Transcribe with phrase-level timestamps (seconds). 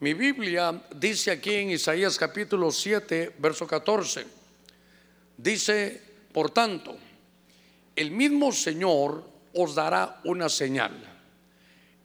[0.00, 4.26] Mi Biblia dice aquí en Isaías capítulo 7, verso 14,
[5.36, 6.00] dice,
[6.32, 6.96] por tanto,
[7.94, 10.92] el mismo Señor os dará una señal.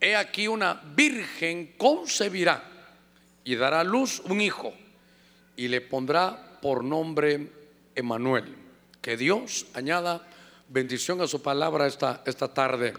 [0.01, 2.69] He aquí una virgen concebirá
[3.45, 4.73] y dará a luz un hijo
[5.55, 7.49] y le pondrá por nombre
[7.95, 8.57] Emanuel.
[9.01, 10.27] Que Dios añada
[10.67, 12.93] bendición a su palabra esta, esta tarde.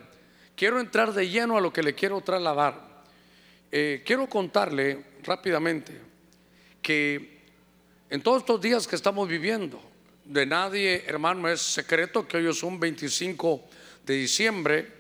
[0.55, 2.96] Quiero entrar de lleno a lo que le quiero trasladar.
[3.71, 6.01] Eh, quiero contarle rápidamente
[6.81, 7.41] que
[8.09, 9.81] en todos estos días que estamos viviendo,
[10.25, 13.63] de nadie, hermano, es secreto que hoy es un 25
[14.05, 14.93] de diciembre,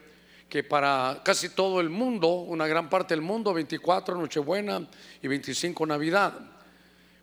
[0.48, 4.87] que para casi todo el mundo, una gran parte del mundo, 24 Nochebuena
[5.23, 6.38] y 25 Navidad.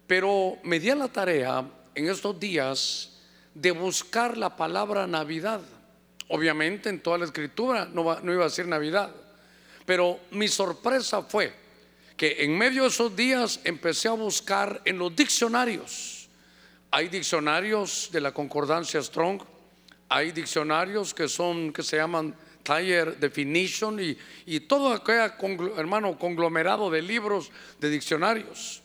[0.05, 1.65] Pero me di a la tarea
[1.95, 3.21] en estos días
[3.53, 5.62] de buscar la palabra Navidad.
[6.27, 9.13] Obviamente en toda la escritura no, no iba a decir Navidad.
[9.85, 11.53] Pero mi sorpresa fue
[12.17, 16.29] que en medio de esos días empecé a buscar en los diccionarios.
[16.91, 19.41] Hay diccionarios de la concordancia Strong,
[20.09, 25.31] hay diccionarios que son que se llaman Tire Definition y, y todo aquel
[25.75, 28.81] hermano conglomerado de libros de diccionarios.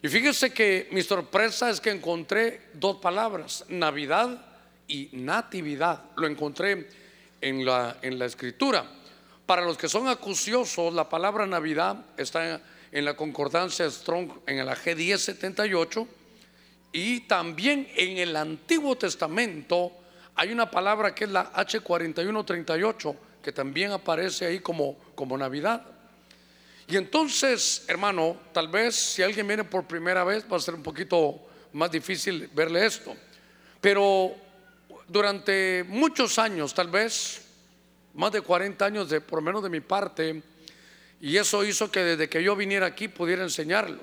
[0.00, 4.46] Y fíjese que mi sorpresa es que encontré dos palabras, Navidad
[4.86, 6.04] y Natividad.
[6.16, 6.88] Lo encontré
[7.40, 8.88] en la, en la escritura.
[9.48, 12.60] Para los que son acuciosos, la palabra Navidad está
[12.92, 16.06] en la concordancia Strong en la G1078
[16.92, 19.90] y también en el Antiguo Testamento
[20.34, 25.82] hay una palabra que es la H4138 que también aparece ahí como, como Navidad.
[26.86, 30.82] Y entonces, hermano, tal vez si alguien viene por primera vez va a ser un
[30.82, 31.40] poquito
[31.72, 33.16] más difícil verle esto.
[33.80, 34.34] Pero
[35.08, 37.47] durante muchos años, tal vez
[38.14, 40.42] más de 40 años de por lo menos de mi parte,
[41.20, 44.00] y eso hizo que desde que yo viniera aquí pudiera enseñarlo.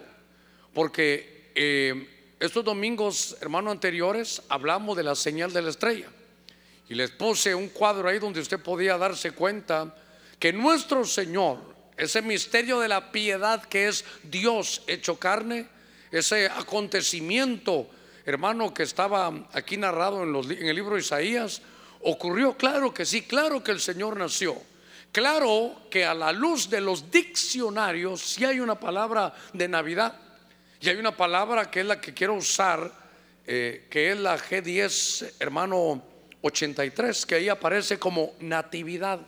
[0.73, 6.09] Porque eh, estos domingos, hermano, anteriores, hablamos de la señal de la estrella.
[6.89, 9.95] Y les puse un cuadro ahí donde usted podía darse cuenta
[10.38, 15.67] que nuestro Señor ese misterio de la piedad que es Dios hecho carne,
[16.11, 17.88] ese acontecimiento,
[18.26, 21.61] hermano, que estaba aquí narrado en, en, el libro de Isaías,
[22.02, 24.56] ocurrió, claro que sí, claro que el Señor nació.
[25.11, 30.14] Claro que a la luz de los diccionarios sí hay una palabra de Navidad
[30.82, 32.92] y hay una palabra que es la que quiero usar,
[33.48, 36.04] eh, que es la G10, hermano
[36.42, 39.22] 83, que ahí aparece como natividad.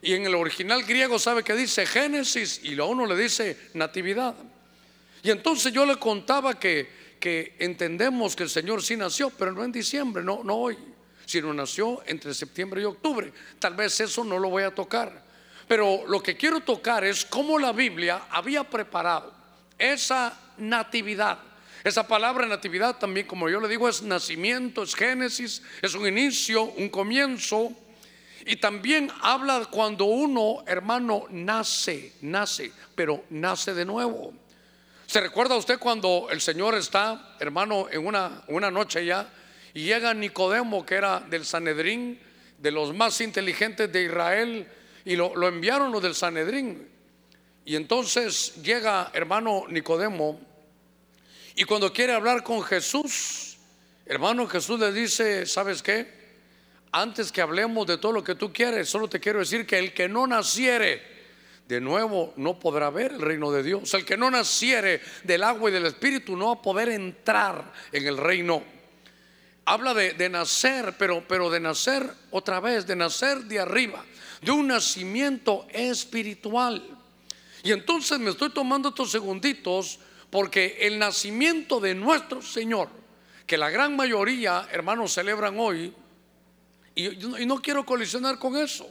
[0.00, 4.34] Y en el original griego sabe que dice Génesis y a uno le dice Natividad.
[5.22, 9.64] Y entonces yo le contaba que, que entendemos que el Señor sí nació, pero no
[9.64, 10.78] en diciembre, no, no hoy,
[11.30, 13.32] sino nació entre septiembre y octubre.
[13.60, 15.22] Tal vez eso no lo voy a tocar.
[15.68, 19.32] Pero lo que quiero tocar es cómo la Biblia había preparado
[19.78, 21.38] esa natividad.
[21.84, 26.64] Esa palabra natividad también, como yo le digo, es nacimiento, es génesis, es un inicio,
[26.64, 27.70] un comienzo.
[28.44, 34.34] Y también habla cuando uno, hermano, nace, nace, pero nace de nuevo.
[35.06, 39.28] ¿Se recuerda usted cuando el Señor está, hermano, en una, una noche ya,
[39.74, 42.18] y llega Nicodemo, que era del Sanedrín,
[42.58, 44.68] de los más inteligentes de Israel,
[45.04, 46.88] y lo, enviaron los del Sanedrín.
[47.64, 50.40] Y entonces llega, hermano Nicodemo,
[51.54, 53.58] y cuando quiere hablar con Jesús,
[54.06, 56.20] hermano Jesús le dice, ¿sabes qué?
[56.92, 59.92] antes que hablemos de todo lo que tú quieres, solo te quiero decir que el
[59.92, 61.02] que no naciere
[61.68, 63.94] de nuevo no podrá ver el reino de Dios.
[63.94, 68.06] El que no naciere del agua y del espíritu no va a poder entrar en
[68.06, 68.62] el reino.
[69.70, 74.04] Habla de, nacer, pero, pero de nacer otra vez, de nacer de arriba,
[74.42, 76.82] de un nacimiento espiritual.
[77.62, 82.88] Y entonces me estoy tomando estos segunditos porque el nacimiento de nuestro Señor,
[83.46, 85.94] que la gran mayoría, hermanos, celebran hoy,
[86.96, 87.10] y,
[87.46, 88.88] no quiero colisionar con eso.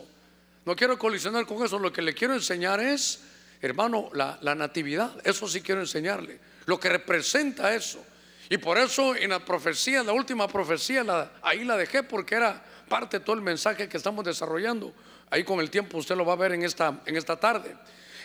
[0.66, 1.78] No quiero colisionar con eso.
[1.78, 3.20] Lo que le quiero enseñar es,
[3.62, 5.12] hermano, la, natividad.
[5.26, 6.40] Eso sí quiero enseñarle.
[6.68, 8.02] Lo que representa eso.
[8.50, 11.06] Y por eso en la profecía, la última profecía,
[11.44, 14.92] ahí la dejé porque era parte de todo el mensaje que estamos desarrollando.
[15.30, 17.76] Ahí con el tiempo usted lo va a ver en esta, en esta tarde.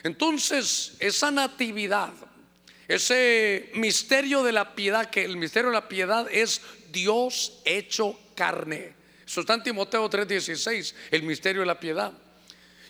[0.03, 2.11] Entonces, esa natividad,
[2.89, 8.95] ese misterio de la piedad, que el misterio de la piedad es Dios hecho carne.
[9.27, 12.13] Eso está en Timoteo 3:16, el misterio de la piedad.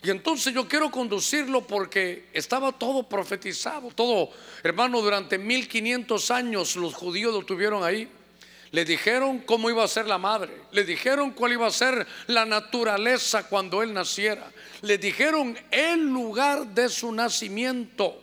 [0.05, 4.29] Y entonces yo quiero conducirlo porque estaba todo profetizado, todo,
[4.61, 8.07] hermano, durante 1500 años los judíos lo tuvieron ahí.
[8.69, 12.45] Le dijeron cómo iba a ser la madre, le dijeron cuál iba a ser la
[12.45, 14.51] naturaleza cuando él naciera,
[14.83, 18.21] le dijeron el lugar de su nacimiento,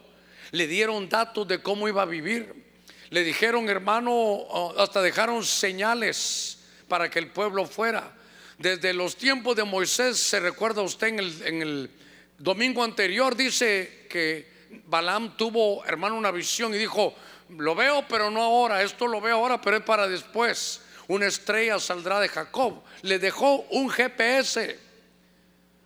[0.52, 2.62] le dieron datos de cómo iba a vivir.
[3.10, 8.21] Le dijeron, hermano, hasta dejaron señales para que el pueblo fuera.
[8.58, 11.90] Desde los tiempos de Moisés, se recuerda usted en el,
[12.38, 14.50] domingo anterior, dice que
[14.86, 17.14] Balaam tuvo, hermano, una visión y dijo,
[17.50, 20.80] lo veo, pero no ahora, esto lo veo ahora, pero es para después.
[21.08, 22.82] Una estrella saldrá de Jacob.
[23.02, 24.78] Le dejó un GPS.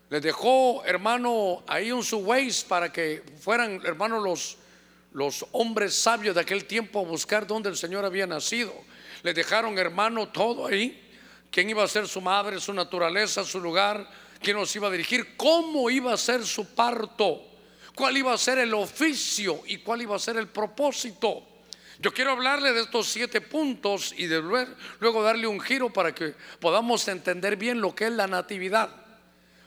[0.09, 2.27] Le dejó, hermano, ahí un su
[2.69, 4.57] para que fueran, hermano, los,
[5.13, 8.73] los hombres sabios de aquel tiempo a buscar dónde el Señor había nacido.
[9.23, 11.06] Le dejaron, hermano, todo ahí.
[11.51, 14.09] Quién iba a ser su madre, su naturaleza, su lugar,
[14.41, 17.43] quién nos iba a dirigir, cómo iba a ser su parto,
[17.95, 21.43] cuál iba a ser el oficio y cuál iba a ser el propósito.
[21.99, 24.43] Yo quiero hablarle de estos siete puntos y de
[25.01, 28.91] luego darle un giro para que podamos entender bien lo que es la natividad.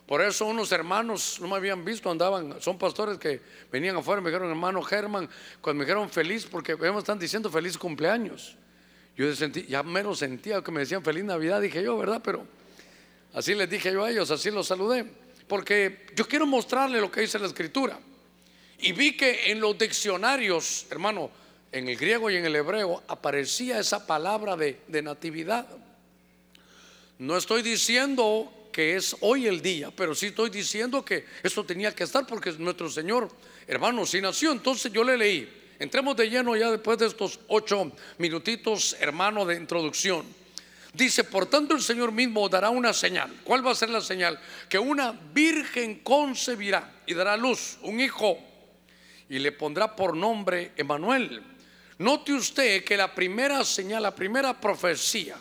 [0.06, 3.42] Por eso unos hermanos no me habían visto, andaban, son pastores que
[3.72, 5.30] venían afuera, me dijeron, hermano Germán,
[5.62, 8.56] cuando me dijeron feliz, porque me están diciendo feliz cumpleaños.
[9.20, 12.22] Yo sentí, ya menos sentía que me decían feliz Navidad, dije yo, ¿verdad?
[12.24, 12.48] Pero
[13.34, 15.06] así les dije yo a ellos, así los saludé.
[15.46, 18.00] Porque yo quiero mostrarle lo que dice la escritura.
[18.78, 21.32] Y vi que en los diccionarios, hermano,
[21.70, 25.68] en el griego y en el hebreo aparecía esa palabra de, natividad.
[27.18, 31.94] No estoy diciendo que es hoy el día, pero sí estoy diciendo que eso tenía
[31.94, 33.28] que estar porque nuestro Señor,
[33.68, 34.54] hermano, sí nació.
[34.54, 35.59] Entonces yo le leí.
[35.80, 40.26] Entremos de lleno ya después de estos ocho minutitos, hermano, de introducción.
[40.94, 43.32] Dice, por tanto el Señor mismo dará una señal.
[43.44, 44.40] ¿Cuál va a ser la señal?
[44.68, 48.38] Que una virgen concebirá y dará luz un hijo
[49.30, 51.44] y le pondrá por nombre Emanuel
[52.00, 55.36] Note usted que la primera señal, la primera profecía,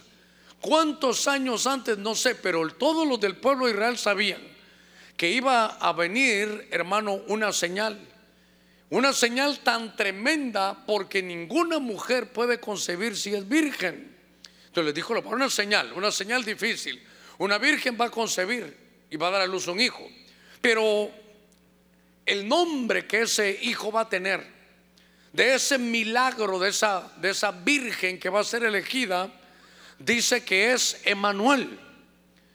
[0.61, 4.41] cuántos años antes, no sé, pero todos los del pueblo de Israel sabían
[5.17, 7.97] que iba a venir, hermano, una señal.
[8.91, 14.17] Una señal tan tremenda porque ninguna mujer puede concebir si es virgen.
[14.67, 17.03] Entonces les dijo, una señal, una señal difícil.
[17.39, 18.77] Una virgen va a concebir
[19.11, 20.09] y va a dar a luz un hijo.
[20.61, 21.11] Pero
[22.25, 24.59] el nombre que ese hijo va a tener
[25.33, 29.31] de ese milagro de esa, de esa virgen que va a ser elegida,
[29.99, 31.79] dice que es Emanuel.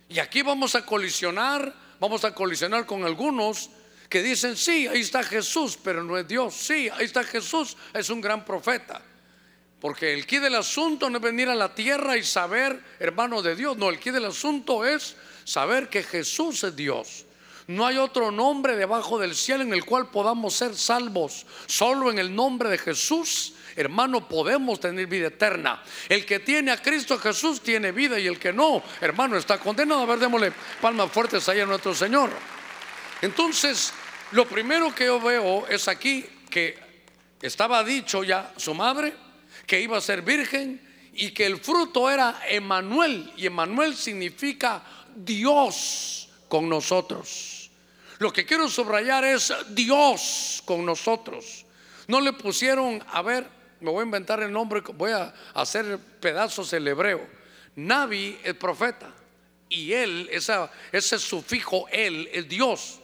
[0.10, 3.70] Y aquí vamos a colisionar, vamos a colisionar con algunos
[4.14, 6.54] que dicen, sí, ahí está Jesús, pero no es Dios.
[6.54, 9.02] Sí, ahí está Jesús, es un gran profeta.
[9.82, 13.56] Porque el quid del asunto no es venir a la tierra y saber, hermano de
[13.56, 13.76] Dios.
[13.76, 15.16] No, el quid del asunto es
[15.46, 17.26] saber que Jesús es Dios.
[17.66, 21.48] No hay otro nombre debajo del cielo en el cual podamos ser salvos.
[21.66, 25.82] Solo en el nombre de Jesús, hermano, podemos tener vida eterna.
[26.08, 30.02] El que tiene a Cristo Jesús tiene vida y el que no, hermano, está condenado.
[30.02, 32.30] A ver, démosle palmas fuertes ahí a nuestro Señor.
[33.24, 33.92] Entonces,
[34.34, 36.78] lo primero que yo veo es aquí que
[37.42, 39.14] estaba dicho ya su madre
[39.68, 40.82] que iba a ser virgen
[41.14, 44.84] y que el fruto era Emanuel y Emanuel significa
[45.16, 47.70] Dios con nosotros.
[48.18, 51.66] Lo que quiero subrayar es Dios con nosotros.
[52.08, 53.48] No le pusieron, a ver,
[53.82, 57.28] me voy a inventar el nombre, voy a hacer pedazos el hebreo.
[57.76, 59.12] Navi el profeta
[59.70, 63.00] y él, ese sufijo él, es Dios.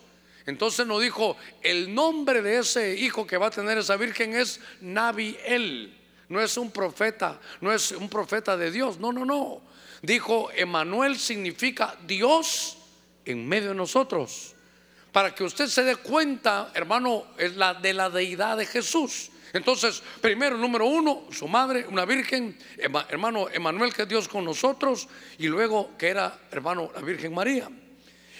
[0.45, 4.59] Entonces nos dijo, el nombre de ese hijo que va a tener esa virgen es
[4.81, 5.95] Navi él.
[6.27, 8.99] No es un profeta, no es un profeta de Dios.
[8.99, 9.61] No, no, no.
[10.01, 12.77] Dijo, Emanuel significa Dios
[13.25, 14.55] en medio de nosotros
[15.11, 19.31] para que usted se dé cuenta, hermano, es la de la deidad de Jesús.
[19.53, 25.07] Entonces, primero, número uno, su madre, una virgen, hermano Emanuel, que es Dios con nosotros,
[25.39, 27.67] y luego que era, hermano, la Virgen María.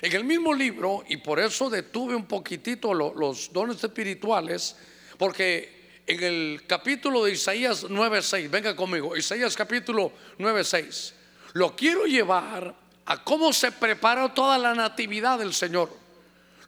[0.02, 4.76] En el mismo libro, y por eso detuve un poquitito los dones espirituales,
[5.18, 11.14] porque en el capítulo de Isaías 9:6, venga conmigo, Isaías capítulo 9:6,
[11.54, 12.74] lo quiero llevar
[13.06, 15.90] a cómo se preparó toda la natividad del Señor.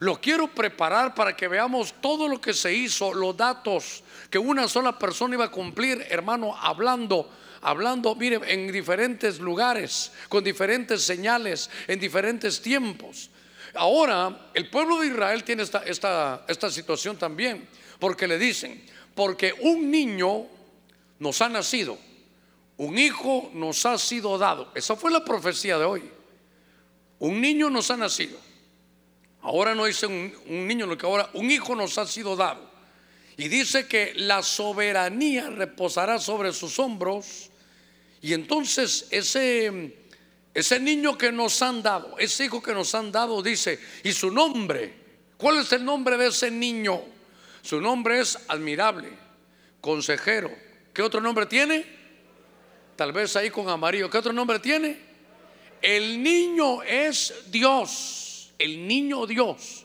[0.00, 4.66] Lo quiero preparar para que veamos todo lo que se hizo, los datos que una
[4.66, 7.30] sola persona iba a cumplir, hermano, hablando,
[7.62, 13.30] hablando, mire, en diferentes lugares, con diferentes señales, en diferentes tiempos.
[13.74, 17.66] Ahora, el pueblo de Israel tiene esta, esta, esta situación también,
[17.98, 20.46] porque le dicen, porque un niño
[21.18, 21.98] nos ha nacido,
[22.76, 24.70] un hijo nos ha sido dado.
[24.74, 26.02] Esa fue la profecía de hoy.
[27.20, 28.36] Un niño nos ha nacido.
[29.42, 30.32] Ahora no dice un,
[30.66, 32.70] niño, lo que ahora un hijo nos ha sido dado.
[33.36, 37.50] Y dice que la soberanía reposará sobre sus hombros.
[38.22, 39.96] Y entonces ese,
[40.54, 44.30] ese niño que nos han dado, ese hijo que nos han dado, dice, y su
[44.30, 44.94] nombre,
[45.36, 47.02] ¿cuál es el nombre de ese niño?
[47.62, 49.10] Su nombre es admirable,
[49.80, 50.50] consejero.
[50.94, 51.84] ¿Qué otro nombre tiene?
[52.96, 54.08] Tal vez ahí con amarillo.
[54.08, 54.98] ¿Qué otro nombre tiene?
[55.80, 58.52] El niño es Dios.
[58.58, 59.84] El niño Dios.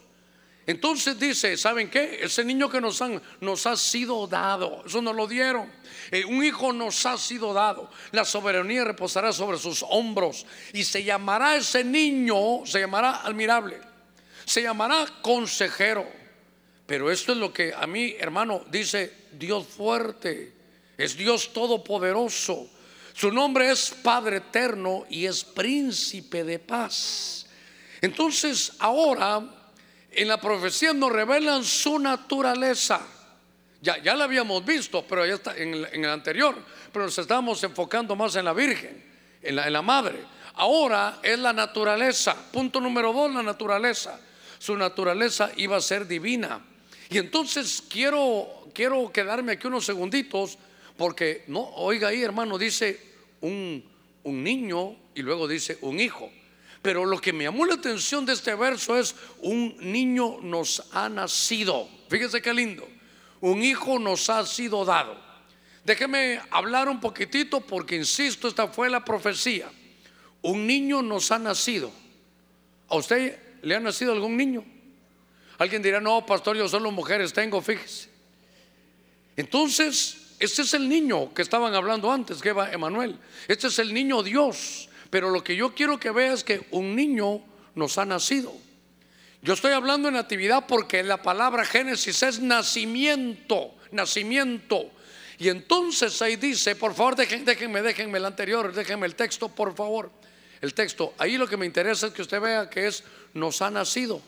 [0.68, 2.20] Entonces dice, ¿saben qué?
[2.20, 5.66] Ese niño que nos, han, nos ha sido dado, eso nos lo dieron.
[6.10, 7.90] Eh, un hijo nos ha sido dado.
[8.12, 10.44] La soberanía reposará sobre sus hombros.
[10.74, 13.80] Y se llamará ese niño, se llamará admirable.
[14.44, 16.06] Se llamará consejero.
[16.84, 20.52] Pero esto es lo que a mí, hermano, dice Dios fuerte.
[20.98, 22.68] Es Dios todopoderoso.
[23.14, 27.46] Su nombre es Padre eterno y es príncipe de paz.
[28.02, 29.57] Entonces ahora
[30.12, 33.00] en la profecía nos revelan su naturaleza.
[33.80, 36.56] Ya, ya la habíamos visto, pero ya está en el, anterior,
[36.92, 39.04] pero nos estamos enfocando más en la Virgen,
[39.42, 40.18] en la, en la Madre.
[40.54, 42.34] Ahora es la naturaleza.
[42.50, 44.18] Punto número dos, la naturaleza.
[44.58, 46.60] Su naturaleza iba a ser divina.
[47.10, 50.58] Y entonces quiero, quiero quedarme aquí unos segunditos,
[50.96, 53.00] porque no, oiga ahí, hermano, dice
[53.40, 53.84] un,
[54.24, 56.30] un niño y luego dice un hijo.
[56.82, 61.08] Pero lo que me llamó la atención de este verso es, un niño nos ha
[61.08, 61.88] nacido.
[62.08, 62.88] Fíjese qué lindo.
[63.40, 65.18] Un hijo nos ha sido dado.
[65.84, 69.70] Déjeme hablar un poquitito porque, insisto, esta fue la profecía.
[70.42, 71.90] Un niño nos ha nacido.
[72.88, 74.64] ¿A usted le ha nacido algún niño?
[75.58, 78.08] Alguien dirá, no, pastor, yo solo mujeres tengo, fíjese.
[79.36, 83.18] Entonces, este es el niño que estaban hablando antes, que va Emanuel.
[83.48, 84.87] Este es el niño Dios.
[85.10, 87.42] Pero lo que yo quiero que veas es que un niño
[87.74, 88.54] nos ha nacido.
[89.40, 94.90] Yo estoy hablando de natividad porque la palabra Génesis es nacimiento, nacimiento.
[95.38, 99.74] Y entonces ahí dice, por favor, déjenme, déjenme, déjenme el anterior, déjenme el texto, por
[99.76, 100.10] favor.
[100.60, 103.70] El texto, ahí lo que me interesa es que usted vea que es nos ha
[103.70, 104.20] nacido.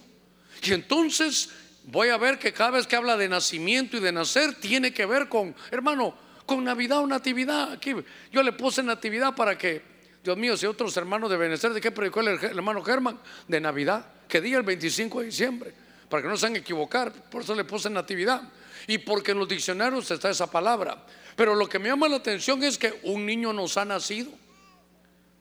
[0.63, 1.51] Y entonces
[1.85, 5.07] voy a ver que cada vez que habla de nacimiento y de nacer, tiene que
[5.07, 6.15] ver con, hermano,
[6.47, 7.73] con Navidad o Natividad.
[7.73, 7.95] Aquí
[8.31, 9.83] yo le puse Natividad para que
[10.23, 13.19] Dios mío, si otros hermanos deben ser, ¿de qué predicó el hermano Germán?
[13.49, 14.05] De Navidad.
[14.29, 14.59] ¿Qué día?
[14.59, 15.75] El 25 de diciembre.
[16.09, 17.11] Para que no se hagan equivocar.
[17.12, 18.43] Por eso le puse natividad.
[18.87, 21.07] Y porque en los diccionarios está esa palabra.
[21.37, 24.31] Pero lo que me llama la atención es que un niño nos ha nacido.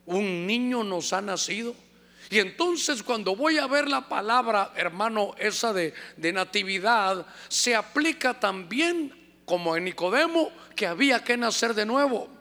[0.05, 1.75] Un niño nos ha nacido.
[2.29, 8.39] Y entonces cuando voy a ver la palabra, hermano, esa de, de natividad, se aplica
[8.39, 12.38] también como en Nicodemo, que había que nacer de nuevo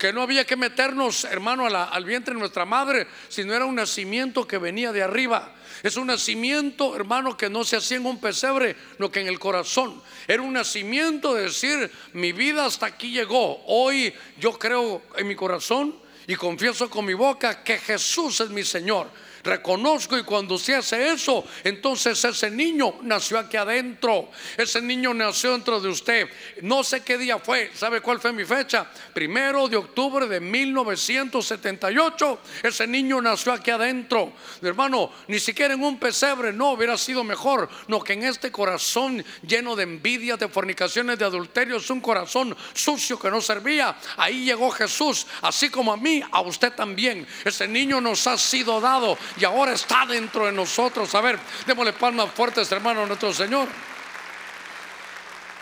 [0.00, 4.46] que no había que meternos, hermano, al vientre de nuestra madre, sino era un nacimiento
[4.46, 5.54] que venía de arriba.
[5.82, 9.38] Es un nacimiento, hermano, que no se hacía en un pesebre, no que en el
[9.38, 10.02] corazón.
[10.26, 13.62] Era un nacimiento de decir, mi vida hasta aquí llegó.
[13.66, 15.94] Hoy yo creo en mi corazón
[16.26, 19.10] y confieso con mi boca que Jesús es mi Señor
[19.42, 24.30] reconozco y cuando usted hace eso, entonces ese niño nació aquí adentro.
[24.56, 26.28] Ese niño nació dentro de usted.
[26.62, 27.70] No sé qué día fue.
[27.74, 28.86] ¿Sabe cuál fue mi fecha?
[29.12, 32.40] Primero de octubre de 1978.
[32.62, 34.32] Ese niño nació aquí adentro.
[34.62, 37.68] Hermano, ni siquiera en un pesebre no hubiera sido mejor.
[37.88, 42.56] No que en este corazón lleno de envidia, de fornicaciones, de adulterio, es un corazón
[42.74, 43.96] sucio que no servía.
[44.16, 45.26] Ahí llegó Jesús.
[45.42, 47.26] Así como a mí, a usted también.
[47.44, 51.14] Ese niño nos ha sido dado y ahora está dentro de nosotros.
[51.14, 53.68] A ver, démosle palmas fuertes, hermano, a nuestro Señor.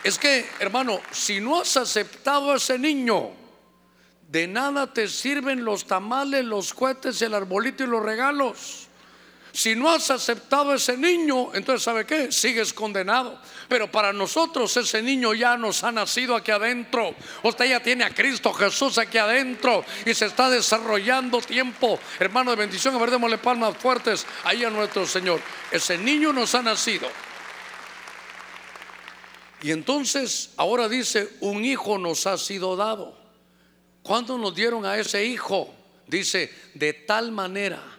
[0.03, 3.31] Es que, hermano, si no has aceptado a ese niño,
[4.29, 8.88] de nada te sirven los tamales, los cohetes, el arbolito y los regalos.
[9.59, 12.31] Si no has aceptado a ese niño, entonces ¿sabe qué?
[12.31, 13.41] Sigues condenado.
[13.69, 17.13] Pero para nosotros ese niño ya nos ha nacido aquí adentro.
[17.43, 21.99] Usted ya tiene a Cristo Jesús aquí adentro y se está desarrollando tiempo.
[22.21, 25.41] Hermano de bendición, a ver, démosle palmas fuertes ahí a nuestro Señor.
[25.73, 27.09] Ese niño nos ha nacido.
[29.61, 33.19] Y entonces ahora dice, un hijo nos ha sido dado.
[34.05, 35.75] ¿Cuándo nos dieron a ese hijo?
[36.07, 37.98] Dice, de tal manera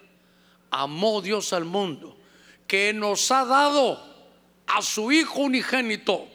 [0.72, 2.18] amó Dios al mundo
[2.68, 4.00] que nos ha dado
[4.68, 6.28] a su Hijo unigénito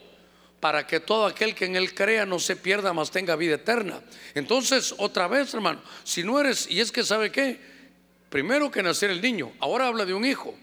[0.59, 4.01] para que todo aquel que en Él crea no se pierda, mas tenga vida eterna.
[4.33, 7.59] Entonces, otra vez, hermano, si no eres, y es que sabe qué,
[8.29, 10.55] primero que nacer el niño, ahora habla de un hijo.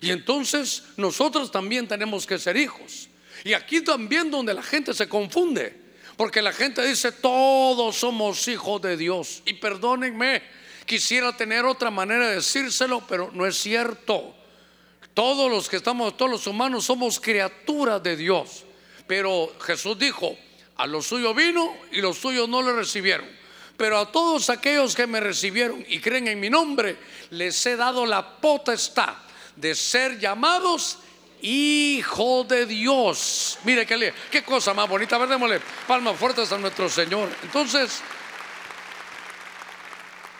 [0.00, 3.08] Y entonces nosotros también tenemos que ser hijos.
[3.44, 5.80] Y aquí también donde la gente se confunde,
[6.16, 9.42] porque la gente dice, todos somos hijos de Dios.
[9.46, 10.42] Y perdónenme,
[10.86, 14.34] quisiera tener otra manera de decírselo, pero no es cierto.
[15.12, 18.64] Todos los que estamos, todos los humanos somos criaturas de Dios.
[19.06, 20.36] Pero Jesús dijo,
[20.76, 23.26] a los suyos vino y los suyos no le recibieron.
[23.76, 26.96] Pero a todos aquellos que me recibieron y creen en mi nombre,
[27.30, 29.14] les he dado la potestad
[29.56, 30.98] de ser llamados
[31.42, 33.58] hijo de Dios.
[33.64, 35.16] Mire qué, qué cosa más bonita.
[35.16, 37.28] A ver, démosle palmas fuertes a nuestro Señor.
[37.42, 38.02] Entonces,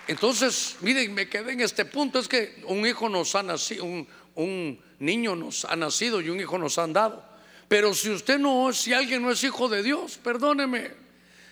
[0.08, 2.18] entonces, miren, me quedé en este punto.
[2.18, 6.58] Es que un hijo nos ha nacido, un, niño nos ha nacido y un hijo
[6.58, 7.24] nos han dado.
[7.68, 10.92] Pero si usted no, si alguien no es hijo de Dios, perdóneme,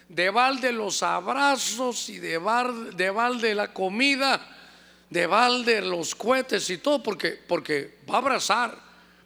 [0.08, 2.40] de balde los abrazos y de,
[2.94, 4.40] de balde la comida,
[5.10, 8.78] de balde los cohetes y todo, porque, porque va a abrazar,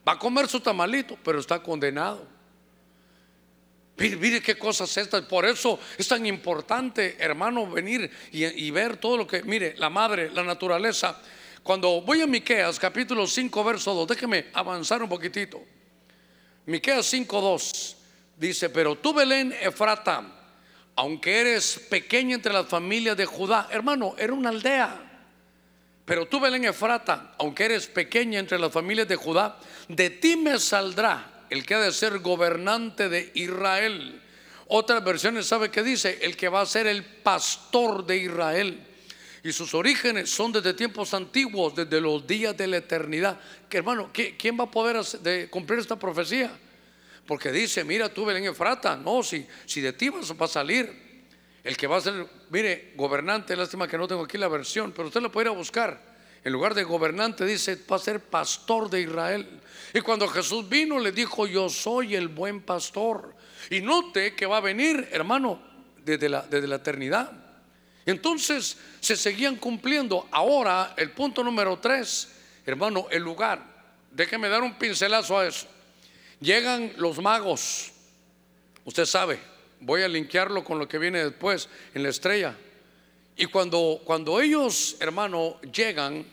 [0.07, 2.38] va a comer su tamalito, pero está condenado.
[3.99, 5.23] Mire, qué cosas estas.
[5.23, 9.91] Por eso es tan importante, hermano, venir y, y, ver todo lo que, mire, la
[9.91, 11.21] madre, la naturaleza.
[11.65, 15.61] Cuando voy a Miqueas, capítulo 5, verso 2, déjeme avanzar un poquitito.
[16.67, 17.97] Miqueas 5, 2
[18.37, 20.25] dice: Pero tú, Belén, Efrata,
[20.95, 24.97] aunque eres pequeña entre las familias de Judá, hermano, era una aldea.
[26.05, 30.59] Pero tú, Belén Efrata, aunque eres pequeña entre las familias de Judá, de ti me
[30.61, 34.23] saldrá el que ha de ser gobernante de Israel.
[34.67, 36.19] Otras versiones, ¿sabe qué dice?
[36.23, 38.79] El que va a ser el pastor de Israel.
[39.43, 43.41] Y sus orígenes son desde tiempos antiguos, desde los días de la eternidad.
[43.69, 45.01] Que hermano, ¿quién va a poder
[45.49, 46.51] cumplir esta profecía?
[47.27, 51.09] Porque dice, mira tú Belén Efrata, no, si, si de ti vas, va a salir
[51.65, 55.09] el que va a ser, mire, gobernante, lástima que no tengo aquí la versión, pero
[55.09, 56.08] usted lo puede ir a buscar.
[56.45, 59.61] En lugar de gobernante dice, va a ser pastor de Israel.
[59.93, 63.35] Y cuando Jesús vino le dijo, yo soy el buen pastor.
[63.71, 65.61] Y note que va a venir, hermano,
[66.05, 67.33] desde la, desde la eternidad.
[68.07, 70.29] Entonces se seguían cumpliendo.
[70.31, 72.29] Ahora, el punto número tres,
[72.65, 73.63] hermano, el lugar.
[74.11, 75.67] Déjeme dar un pincelazo a eso.
[76.41, 77.93] Llegan los magos.
[78.85, 79.39] Usted sabe,
[79.81, 82.57] voy a linkearlo con lo que viene después en la estrella.
[83.39, 86.27] Y cuando, cuando ellos, hermano, llegan,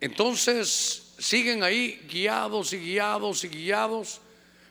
[0.00, 4.20] entonces siguen ahí guiados y guiados y guiados,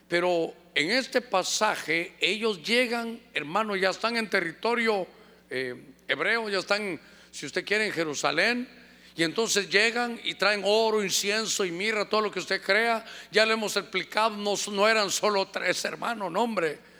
[0.08, 5.06] pero en este pasaje ellos llegan, hermano, ya están en territorio
[5.48, 5.74] eh,
[6.08, 8.68] hebreo, ya están, si usted quiere, en Jerusalén.
[9.14, 13.04] Y entonces llegan y traen oro, incienso y mirra, todo lo que usted crea.
[13.30, 16.92] Ya le hemos explicado, no, no eran solo tres hermanos, no, hombre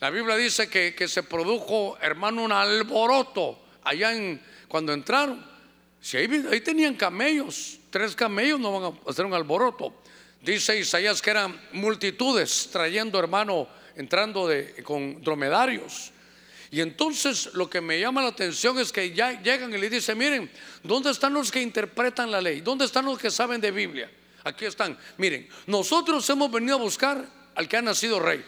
[0.00, 3.58] la Biblia dice que, se produjo, hermano, un alboroto
[3.88, 5.44] allá en, cuando entraron.
[6.00, 9.94] Si ahí, tenían camellos, tres camellos no van a hacer un alboroto.
[10.40, 16.12] Dice Isaías que eran multitudes trayendo, hermano, entrando de, con dromedarios.
[16.70, 20.18] Y entonces lo que me llama la atención es que ya llegan y le dicen,
[20.18, 20.50] miren,
[20.82, 22.60] ¿dónde están los que interpretan la ley?
[22.60, 24.10] ¿Dónde están los que saben de Biblia?
[24.44, 24.96] Aquí están.
[25.16, 28.44] Miren, nosotros hemos venido a buscar al que ha nacido rey.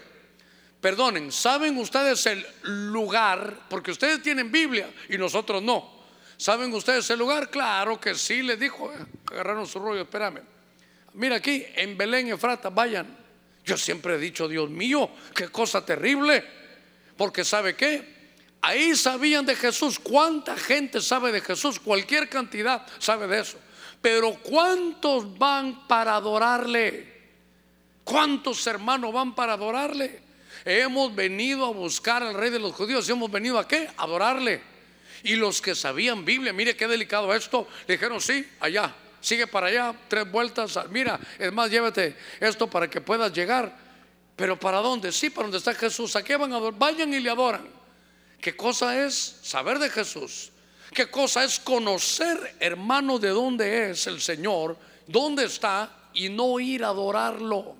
[0.80, 2.46] Perdonen, ¿saben ustedes el
[2.90, 3.66] lugar?
[3.68, 6.00] Porque ustedes tienen Biblia y nosotros no.
[6.38, 7.50] ¿Saben ustedes el lugar?
[7.50, 8.90] Claro que sí, les dijo.
[8.90, 8.96] Eh,
[9.30, 10.40] agarraron su rollo, espérame.
[11.12, 13.14] Mira aquí, en Belén, Efrata, vayan.
[13.62, 16.42] Yo siempre he dicho, Dios mío, qué cosa terrible.
[17.14, 18.20] Porque ¿sabe qué?
[18.62, 19.98] Ahí sabían de Jesús.
[19.98, 21.78] ¿Cuánta gente sabe de Jesús?
[21.78, 23.58] Cualquier cantidad sabe de eso.
[24.00, 27.20] Pero ¿cuántos van para adorarle?
[28.02, 30.29] ¿Cuántos hermanos van para adorarle?
[30.64, 33.88] Hemos venido a buscar al rey de los judíos y hemos venido a qué?
[33.96, 34.62] A adorarle.
[35.22, 39.66] Y los que sabían Biblia, mire qué delicado esto, le dijeron, sí, allá, sigue para
[39.66, 43.90] allá, tres vueltas, mira, es más, llévate esto para que puedas llegar.
[44.36, 45.12] Pero ¿para dónde?
[45.12, 46.16] Sí, para donde está Jesús.
[46.16, 46.78] ¿A qué van a adorar?
[46.78, 47.68] Vayan y le adoran.
[48.40, 50.50] ¿Qué cosa es saber de Jesús?
[50.94, 56.84] ¿Qué cosa es conocer, hermano, de dónde es el Señor, dónde está y no ir
[56.84, 57.76] a adorarlo?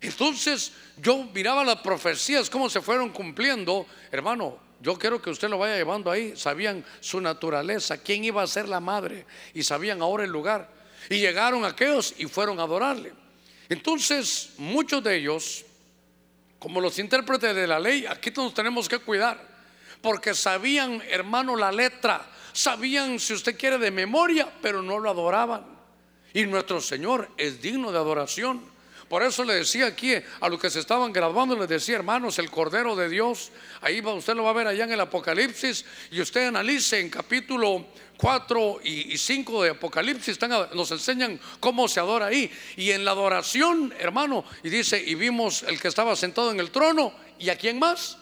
[0.00, 3.86] Entonces yo miraba las profecías, cómo se fueron cumpliendo.
[4.12, 6.36] Hermano, yo quiero que usted lo vaya llevando ahí.
[6.36, 10.68] Sabían su naturaleza, quién iba a ser la madre y sabían ahora el lugar.
[11.10, 13.12] Y llegaron aquellos y fueron a adorarle.
[13.68, 15.64] Entonces, muchos de ellos,
[16.58, 19.46] como los intérpretes de la ley, aquí nos tenemos que cuidar.
[20.00, 22.24] Porque sabían, hermano, la letra.
[22.52, 25.64] Sabían, si usted quiere, de memoria, pero no lo adoraban.
[26.32, 28.77] Y nuestro Señor es digno de adoración.
[29.08, 32.50] Por eso le decía aquí a los que se estaban graduando, les decía, hermanos, el
[32.50, 36.20] Cordero de Dios, ahí va, usted lo va a ver allá en el Apocalipsis, y
[36.20, 37.86] usted analice en capítulo
[38.18, 40.38] 4 y 5 de Apocalipsis,
[40.74, 42.50] nos enseñan cómo se adora ahí.
[42.76, 46.70] Y en la adoración, hermano, y dice, y vimos el que estaba sentado en el
[46.70, 48.18] trono, ¿y a quién más?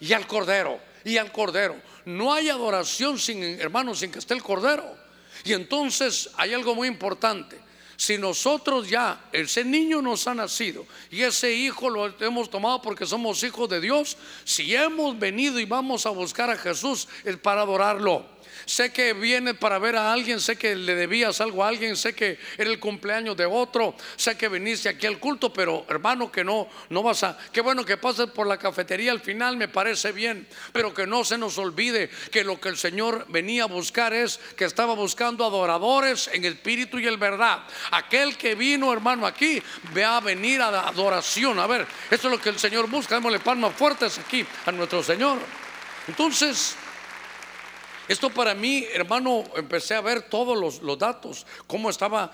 [0.00, 1.76] Y al Cordero, y al Cordero.
[2.04, 4.96] No hay adoración sin, hermano, sin que esté el Cordero.
[5.44, 7.67] Y entonces hay algo muy importante.
[7.98, 13.04] Si nosotros ya, ese niño nos ha nacido y ese hijo lo hemos tomado porque
[13.04, 17.62] somos hijos de Dios, si hemos venido y vamos a buscar a Jesús es para
[17.62, 18.24] adorarlo.
[18.68, 22.14] Sé que vienes para ver a alguien, sé que le debías algo a alguien, sé
[22.14, 26.44] que era el cumpleaños de otro, sé que viniste aquí al culto, pero hermano que
[26.44, 30.12] no, no vas a, qué bueno que pases por la cafetería al final, me parece
[30.12, 34.12] bien, pero que no se nos olvide que lo que el Señor venía a buscar
[34.12, 37.60] es que estaba buscando adoradores en espíritu y en verdad.
[37.90, 39.62] Aquel que vino, hermano, aquí,
[39.94, 41.58] ve a venir a la adoración.
[41.58, 45.02] A ver, eso es lo que el Señor busca, démosle palmas fuertes aquí a nuestro
[45.02, 45.38] Señor.
[46.06, 46.76] Entonces,
[48.08, 52.32] esto para mí, hermano, empecé a ver todos los, datos, cómo estaba,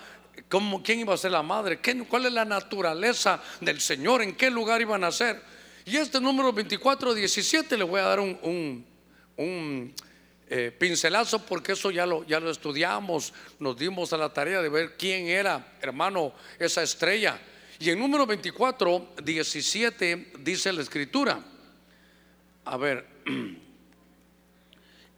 [0.49, 4.35] cómo, quién iba a ser la madre, ¿Qué, cuál es la naturaleza del Señor, en
[4.35, 5.41] qué lugar iban a ser.
[5.83, 8.85] Y este número 2417 le voy a dar un,
[10.47, 14.69] eh, pincelazo porque eso ya lo, ya lo estudiamos, nos dimos a la tarea de
[14.69, 17.37] ver quién era, hermano, esa estrella.
[17.79, 21.43] Y en número 24, 17 dice la escritura.
[22.63, 23.05] A ver,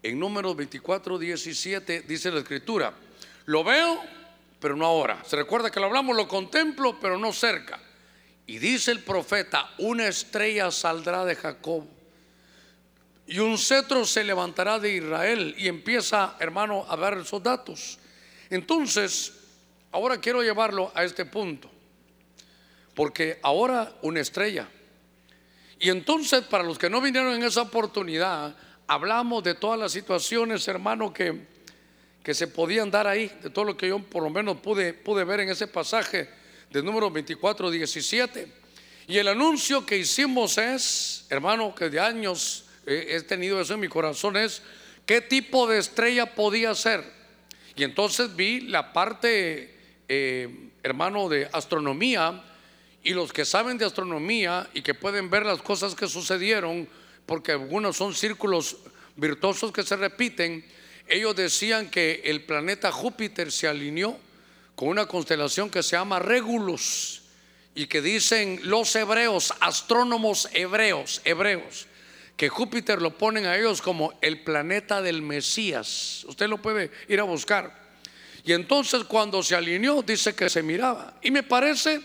[0.09, 2.93] en número 24, 17 dice la escritura,
[3.45, 4.01] lo veo,
[4.59, 5.23] pero no ahora.
[5.25, 7.79] Se recuerda que lo hablamos, lo contemplo, pero no cerca.
[8.45, 11.85] Y dice el profeta, una estrella saldrá de Jacob
[13.27, 15.53] y un cetro se levantará de Israel.
[15.57, 17.99] Y empieza, hermano, a dar esos datos.
[18.49, 19.33] Entonces,
[19.91, 21.69] ahora quiero llevarlo a este punto.
[22.95, 24.69] Porque ahora una estrella.
[25.77, 28.55] Y entonces, para los que no vinieron en esa oportunidad,
[28.87, 31.41] hablamos de todas las situaciones, hermano, que,
[32.23, 35.23] que se podían dar ahí, de todo lo que yo por lo menos pude, pude
[35.23, 36.29] ver en ese pasaje
[36.71, 38.51] de número 24, 17.
[39.07, 43.89] Y el anuncio que hicimos es, hermano, que de años he tenido eso en mi
[43.89, 44.61] corazón, es
[45.05, 47.03] qué tipo de estrella podía ser.
[47.75, 49.75] Y entonces vi la parte,
[50.07, 52.43] eh, hermano, de astronomía,
[53.03, 56.89] y los que saben de astronomía y que pueden ver las cosas que sucedieron,
[57.27, 58.77] porque algunos son círculos
[59.17, 60.65] virtuosos que se repiten,
[61.07, 64.17] ellos decían que el planeta Júpiter se alineó
[64.75, 67.21] con una constelación que se llama Regulus
[67.75, 71.87] y que dicen los hebreos, astrónomos hebreos, hebreos,
[72.37, 76.23] que Júpiter lo ponen a ellos como el planeta del Mesías.
[76.27, 77.87] Usted lo puede ir a buscar.
[78.45, 81.15] Y entonces cuando se alineó dice que se miraba.
[81.21, 81.99] Y me parece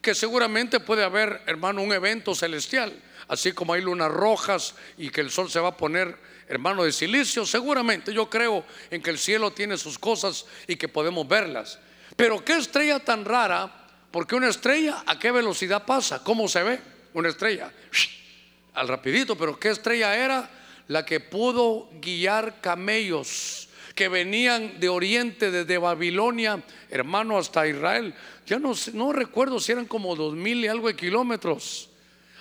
[0.00, 2.92] que seguramente puede haber, hermano, un evento celestial
[3.28, 6.16] así como hay lunas rojas y que el sol se va a poner,
[6.48, 10.88] hermano, de silicio, seguramente yo creo en que el cielo tiene sus cosas y que
[10.88, 11.78] podemos verlas.
[12.16, 13.70] Pero qué estrella tan rara,
[14.10, 16.80] porque una estrella a qué velocidad pasa, ¿cómo se ve?
[17.12, 17.70] Una estrella,
[18.74, 20.50] al rapidito, pero qué estrella era
[20.88, 28.14] la que pudo guiar camellos que venían de Oriente, desde Babilonia, hermano, hasta Israel.
[28.46, 31.90] Ya no, no recuerdo si eran como dos mil y algo de kilómetros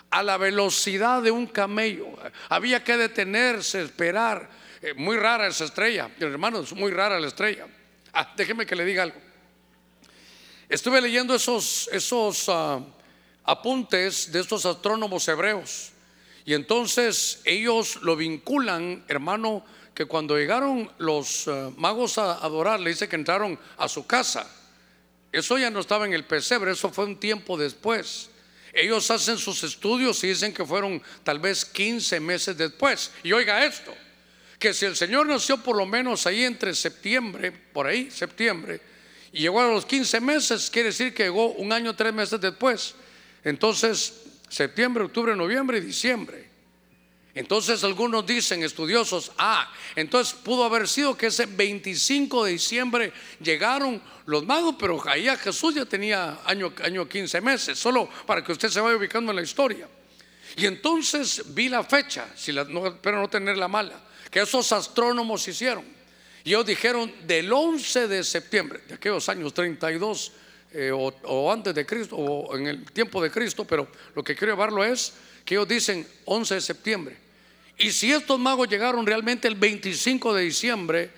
[0.09, 2.07] a la velocidad de un camello.
[2.49, 4.49] Había que detenerse, esperar.
[4.81, 7.65] Eh, muy rara esa estrella, hermano, es muy rara la estrella.
[8.13, 9.19] Ah, déjeme que le diga algo.
[10.69, 12.79] Estuve leyendo esos, esos ah,
[13.43, 15.91] apuntes de estos astrónomos hebreos.
[16.45, 22.91] Y entonces ellos lo vinculan, hermano, que cuando llegaron los ah, magos a adorar, le
[22.91, 24.47] dice que entraron a su casa.
[25.31, 28.29] Eso ya no estaba en el pesebre, eso fue un tiempo después.
[28.73, 33.11] Ellos hacen sus estudios y dicen que fueron tal vez 15 meses después.
[33.23, 33.93] Y oiga esto,
[34.59, 38.81] que si el Señor nació por lo menos ahí entre septiembre, por ahí, septiembre,
[39.31, 42.95] y llegó a los 15 meses, quiere decir que llegó un año, tres meses después.
[43.43, 46.56] Entonces, septiembre, octubre, noviembre y diciembre.
[47.37, 54.01] Entonces algunos dicen, estudiosos, ah, entonces pudo haber sido que ese 25 de diciembre llegaron
[54.25, 58.69] los magos, pero ahí Jesús ya tenía año, año 15 meses, solo para que usted
[58.69, 59.87] se vaya ubicando en la historia.
[60.55, 65.47] Y entonces vi la fecha, si no, espero no tener la mala, que esos astrónomos
[65.47, 65.85] hicieron.
[66.43, 70.31] Y ellos dijeron del 11 de septiembre, de aquellos años 32
[70.71, 74.35] eh, o, o antes de Cristo, o en el tiempo de Cristo, pero lo que
[74.35, 75.13] quiero llevarlo es
[75.45, 77.26] que ellos dicen 11 de septiembre.
[77.77, 81.11] Y si estos magos llegaron realmente el 25 de diciembre,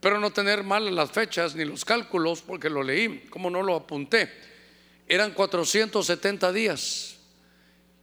[0.00, 3.76] pero no tener mal las fechas ni los cálculos, porque lo leí, como no lo
[3.76, 4.30] apunté,
[5.06, 7.16] eran 470 días.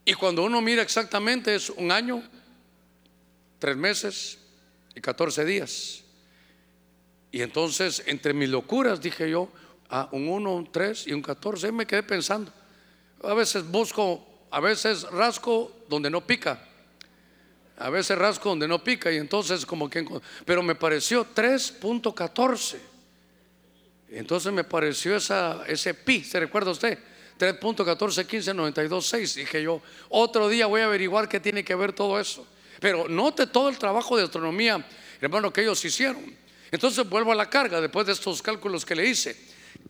[0.05, 2.23] Y cuando uno mira exactamente es un año,
[3.59, 4.39] tres meses
[4.95, 6.03] y 14 días.
[7.31, 9.51] Y entonces, entre mis locuras, dije yo,
[9.89, 12.51] a ah, un 1, un 3 y un 14, me quedé pensando.
[13.23, 16.61] A veces busco, a veces rasco donde no pica.
[17.77, 20.05] A veces rasco donde no pica y entonces como que...
[20.45, 22.77] Pero me pareció 3.14.
[24.09, 26.97] Entonces me pareció esa, ese pi, ¿se recuerda usted?
[27.37, 32.47] 3.14, Dije yo, otro día voy a averiguar qué tiene que ver todo eso.
[32.79, 34.83] Pero note todo el trabajo de astronomía
[35.21, 36.35] hermano, que ellos hicieron.
[36.71, 39.35] Entonces vuelvo a la carga después de estos cálculos que le hice.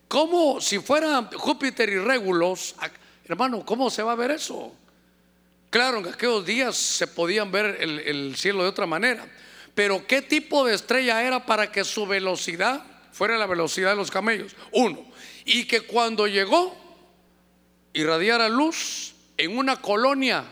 [0.08, 2.76] ¿Cómo si fuera Júpiter y Regulus,
[3.26, 4.74] hermano, cómo se va a ver eso?
[5.78, 9.28] Claro, en aquellos días se podían ver el, el cielo de otra manera,
[9.76, 14.10] pero ¿qué tipo de estrella era para que su velocidad fuera la velocidad de los
[14.10, 14.56] camellos?
[14.72, 15.06] Uno,
[15.46, 16.76] y que cuando llegó
[17.94, 20.46] irradiara luz en una colonia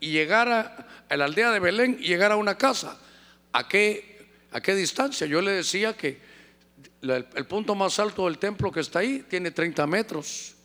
[0.00, 2.98] y llegara a la aldea de Belén y llegara a una casa.
[3.52, 5.28] ¿A qué, a qué distancia?
[5.28, 6.20] Yo le decía que
[7.02, 10.56] el, el punto más alto del templo que está ahí tiene 30 metros.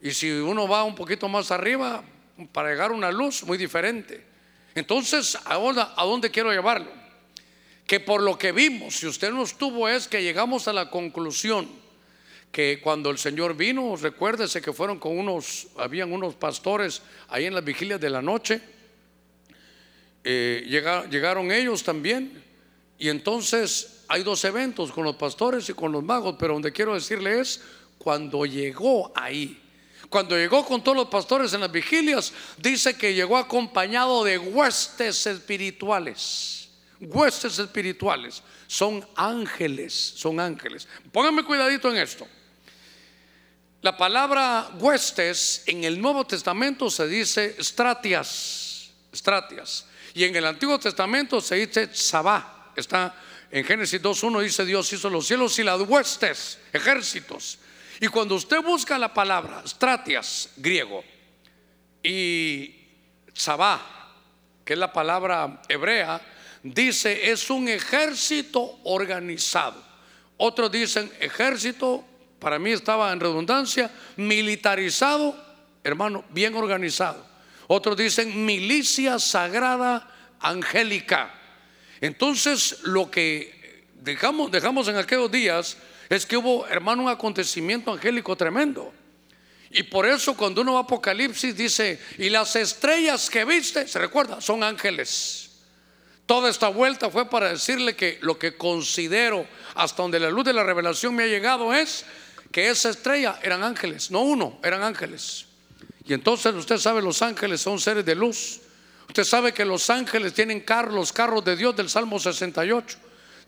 [0.00, 2.04] Y si uno va un poquito más arriba,
[2.52, 4.24] para llegar a una luz muy diferente.
[4.74, 6.90] Entonces, ahora, ¿a dónde quiero llevarlo?
[7.86, 11.68] Que por lo que vimos, si usted no estuvo, es que llegamos a la conclusión
[12.52, 17.54] que cuando el Señor vino, recuérdese que fueron con unos, habían unos pastores ahí en
[17.54, 18.60] las vigilias de la noche,
[20.24, 22.42] eh, llegaron, ellos también,
[22.98, 26.94] y entonces hay dos eventos con los pastores y con los magos, pero donde quiero
[26.94, 27.62] decirle es
[27.98, 29.62] cuando llegó ahí.
[30.08, 35.26] Cuando llegó con todos los pastores en las vigilias, dice que llegó acompañado de huestes
[35.26, 36.68] espirituales.
[37.00, 38.42] Huestes espirituales.
[38.66, 40.88] Son ángeles, son ángeles.
[41.12, 42.26] Pónganme cuidadito en esto.
[43.82, 49.86] La palabra huestes en el Nuevo Testamento se dice stratias, stratias.
[50.14, 52.72] Y en el Antiguo Testamento se dice sabá.
[52.74, 53.14] Está
[53.50, 57.58] en Génesis 2.1 dice Dios hizo los cielos y las huestes, ejércitos.
[58.00, 61.02] Y cuando usted busca la palabra stratias, griego,
[62.02, 62.74] y
[63.32, 64.14] sabá,
[64.64, 66.20] que es la palabra hebrea,
[66.62, 69.82] dice es un ejército organizado.
[70.36, 72.04] Otros dicen ejército
[72.38, 75.36] para mí estaba en redundancia, militarizado,
[75.82, 77.26] hermano, bien organizado.
[77.66, 80.08] Otros dicen milicia sagrada
[80.40, 81.34] angélica.
[82.00, 85.76] Entonces, lo que dejamos, dejamos en aquellos días
[86.08, 88.92] es que hubo, hermano, un acontecimiento angélico tremendo.
[89.70, 93.98] Y por eso cuando uno va a Apocalipsis dice, y las estrellas que viste, se
[93.98, 95.50] recuerda, son ángeles.
[96.24, 100.52] Toda esta vuelta fue para decirle que lo que considero hasta donde la luz de
[100.52, 102.04] la revelación me ha llegado es
[102.50, 105.46] que esa estrella eran ángeles, no uno, eran ángeles.
[106.06, 108.60] Y entonces usted sabe, los ángeles son seres de luz.
[109.08, 112.98] Usted sabe que los ángeles tienen carros, los carros de Dios del Salmo 68.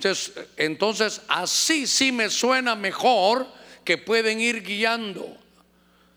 [0.01, 3.47] Entonces, entonces, así sí me suena mejor
[3.85, 5.37] que pueden ir guiando.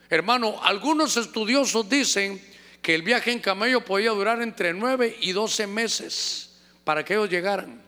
[0.09, 2.41] Hermano, algunos estudiosos dicen
[2.81, 6.51] que el viaje en camello podía durar entre 9 y 12 meses
[6.85, 7.81] para que ellos llegaran.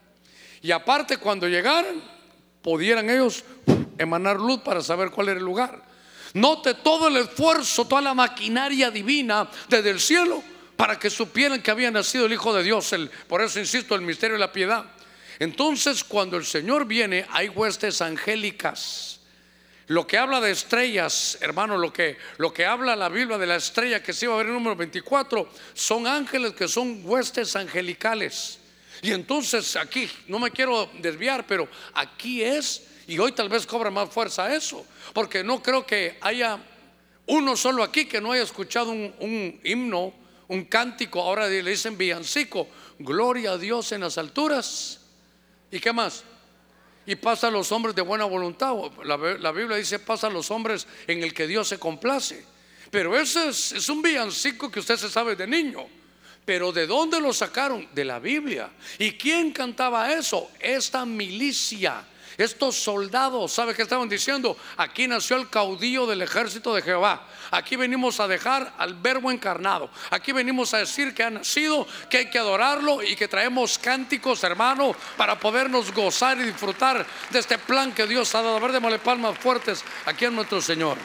[0.62, 2.04] Y aparte, cuando llegaran,
[2.62, 3.46] pudieran ellos
[3.98, 5.82] emanar luz para saber cuál era el lugar.
[6.34, 10.44] Note todo el esfuerzo, toda la maquinaria divina desde el cielo
[10.76, 12.92] para que supieran que había nacido el Hijo de Dios.
[12.92, 14.84] El, por eso insisto, el misterio de la piedad.
[15.40, 19.20] Entonces, cuando el Señor viene, hay huestes angélicas.
[19.88, 23.58] Lo que habla de estrellas, hermano, lo que, lo que habla la Biblia de la
[23.58, 28.60] estrella que se va a ver en número 24, son ángeles que son huestes angelicales.
[29.02, 33.92] Y entonces aquí, no me quiero desviar, pero aquí es y hoy tal vez cobra
[33.92, 36.58] más fuerza eso, porque no creo que haya
[37.28, 40.14] uno solo aquí que no haya escuchado un, himno,
[40.48, 42.68] un cántico, ahora le dicen villancico,
[43.00, 45.02] gloria a Dios en las alturas.
[45.76, 46.24] ¿Y qué más?
[47.06, 48.74] Y pasa a los hombres de buena voluntad.
[49.04, 52.46] La, Biblia dice pasa a los hombres en el que Dios se complace.
[52.90, 55.86] Pero ese es, es un villancico que usted se sabe de niño.
[56.46, 57.90] Pero ¿de dónde lo sacaron?
[57.94, 58.70] De la Biblia.
[58.98, 60.50] ¿Y quién cantaba eso?
[60.62, 62.06] Esta milicia
[62.38, 64.58] estos soldados, ¿sabe qué estaban diciendo?
[64.78, 67.28] Aquí nació el caudillo del ejército de Jehová.
[67.52, 69.90] Aquí venimos a dejar al verbo encarnado.
[70.10, 74.44] Aquí venimos a decir que ha nacido, que hay que adorarlo y que traemos cánticos,
[74.44, 78.58] hermano, para podernos gozar y disfrutar de este plan que Dios ha dado.
[78.58, 80.98] A ver, démosle palmas fuertes aquí a nuestro Señor.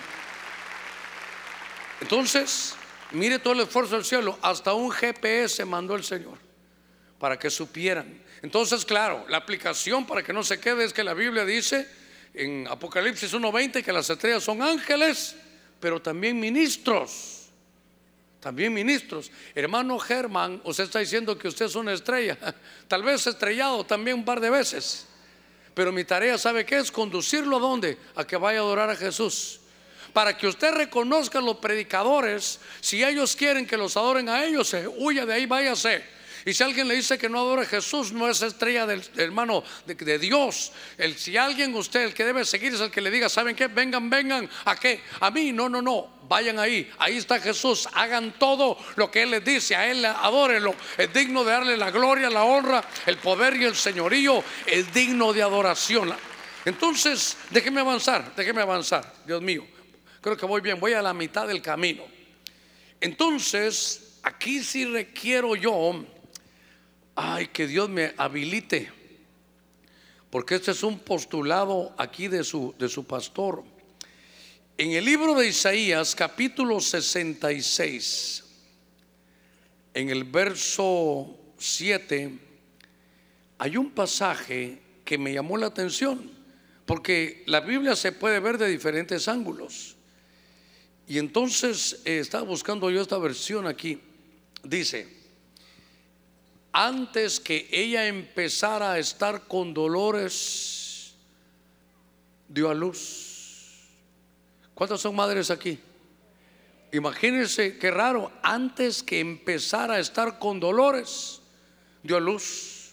[2.01, 2.75] Entonces,
[3.13, 4.39] mire todo el esfuerzo del cielo.
[4.43, 6.39] Hasta un GPS mandó el Señor
[7.19, 11.15] para que supieran entonces, claro, la aplicación para que no se quede es que la
[11.15, 11.87] Biblia dice
[12.33, 15.37] en Apocalipsis 1.20 que las estrellas son ángeles,
[15.79, 17.49] pero también ministros.
[18.41, 19.31] También ministros.
[19.55, 22.39] Hermano Germán, usted está diciendo que usted es una estrella.
[22.89, 25.07] Tal vez estrellado también un par de veces.
[25.75, 26.91] Pero mi tarea, ¿sabe qué es?
[26.91, 27.99] Conducirlo a dónde?
[28.17, 29.61] A que vaya a adorar a Jesús.
[30.15, 34.75] Para que usted reconozca a los predicadores, si ellos quieren que los adoren a ellos,
[34.97, 38.29] huya de ahí, váyase Y si alguien le dice que no adora a Jesús, no
[38.29, 40.73] es estrella del hermano de, Dios.
[40.97, 43.67] El, si alguien usted, el que debe seguir es el que le diga, ¿saben qué?
[43.67, 44.49] Vengan, vengan.
[44.65, 45.03] ¿A qué?
[45.21, 46.21] A mí, no, no, no.
[46.29, 46.91] Vayan ahí.
[46.99, 47.89] Ahí está Jesús.
[47.93, 49.77] Hagan todo lo que Él les dice.
[49.77, 50.75] A Él adórenlo.
[50.97, 54.43] Es digno de darle la gloria, la honra, el poder y el señorío.
[54.65, 56.15] Es digno de adoración.
[56.65, 59.13] Entonces, déjeme avanzar, déjeme avanzar.
[59.27, 59.67] Dios mío.
[60.21, 60.81] Creo que voy bien.
[60.81, 62.05] Voy a la mitad del camino.
[63.01, 66.07] Entonces, aquí sí requiero yo
[67.15, 68.91] ay, que Dios me habilite,
[70.31, 73.65] porque este es un postulado aquí de su, de su pastor.
[74.79, 78.45] En el libro de Isaías, capítulo 66,
[79.93, 82.39] en el verso 7,
[83.59, 86.31] hay un pasaje que me llamó la atención,
[86.87, 89.97] porque la Biblia se puede ver de diferentes ángulos.
[91.07, 94.01] Y entonces eh, estaba buscando yo esta versión aquí.
[94.63, 95.20] Dice,
[96.73, 101.15] antes que ella empezara a estar con dolores,
[102.49, 103.87] dio a luz.
[104.75, 105.79] ¿Cuántas son madres aquí?
[106.93, 111.41] Imagínense qué raro, antes que empezara a estar con dolores,
[112.03, 112.93] dio a luz.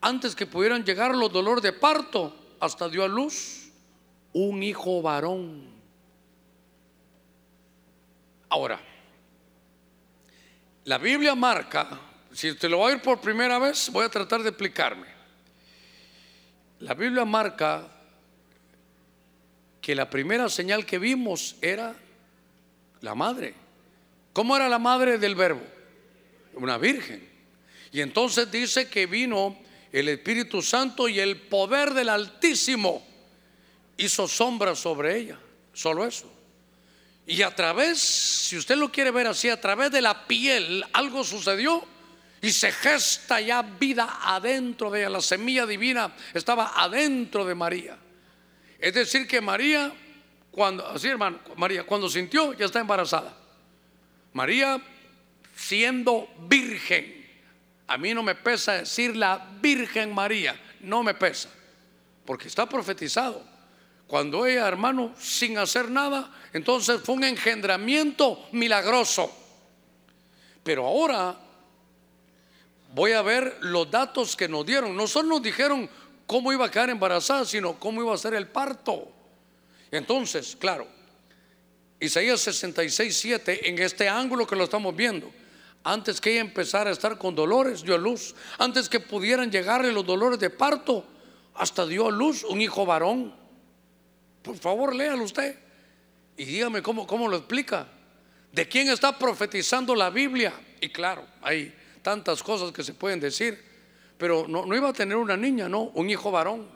[0.00, 3.70] Antes que pudieran llegar los dolores de parto, hasta dio a luz
[4.34, 5.72] un hijo varón.
[8.50, 8.80] Ahora,
[10.84, 11.98] la Biblia marca
[12.34, 15.06] si te lo voy a ir por primera vez, voy a tratar de explicarme.
[16.80, 17.86] La Biblia marca
[19.80, 21.94] que la primera señal que vimos era
[23.02, 23.54] la madre.
[24.32, 25.62] ¿Cómo era la madre del verbo?
[26.54, 27.28] Una virgen.
[27.92, 29.56] Y entonces dice que vino
[29.92, 33.06] el Espíritu Santo y el poder del Altísimo
[33.96, 35.38] hizo sombra sobre ella.
[35.72, 36.28] Solo eso.
[37.26, 41.22] Y a través, si usted lo quiere ver así, a través de la piel algo
[41.22, 41.93] sucedió
[42.44, 45.08] y se gesta ya vida adentro de ella.
[45.08, 47.96] La semilla divina estaba adentro de María.
[48.78, 49.90] Es decir, que María,
[50.50, 53.34] cuando, así hermano, María, cuando sintió, ya está embarazada.
[54.34, 54.78] María
[55.56, 57.24] siendo virgen.
[57.86, 61.48] A mí no me pesa decir la Virgen María, no me pesa,
[62.26, 63.42] porque está profetizado.
[64.06, 69.34] Cuando ella, hermano, sin hacer nada, entonces fue un engendramiento milagroso.
[70.62, 71.43] Pero ahora
[72.94, 74.96] voy a ver los datos que nos dieron.
[74.96, 75.90] No solo nos dijeron
[76.26, 79.08] cómo iba a quedar embarazada, sino cómo iba a ser el parto.
[79.90, 80.86] Entonces, claro,
[81.98, 85.30] Isaías 66, 7, en este ángulo que lo estamos viendo,
[85.82, 88.34] antes que ella empezara a estar con dolores, dio luz.
[88.58, 91.04] Antes que pudieran llegarle los dolores de parto,
[91.54, 93.34] hasta dio luz un hijo varón.
[94.42, 95.58] Por favor, léalo usted
[96.36, 97.86] y dígame cómo, cómo lo explica.
[98.52, 100.54] ¿De quién está profetizando la Biblia?
[100.80, 103.58] Y claro, ahí tantas cosas que se pueden decir,
[104.18, 106.68] pero no, iba a tener una niña, no, un hijo varón.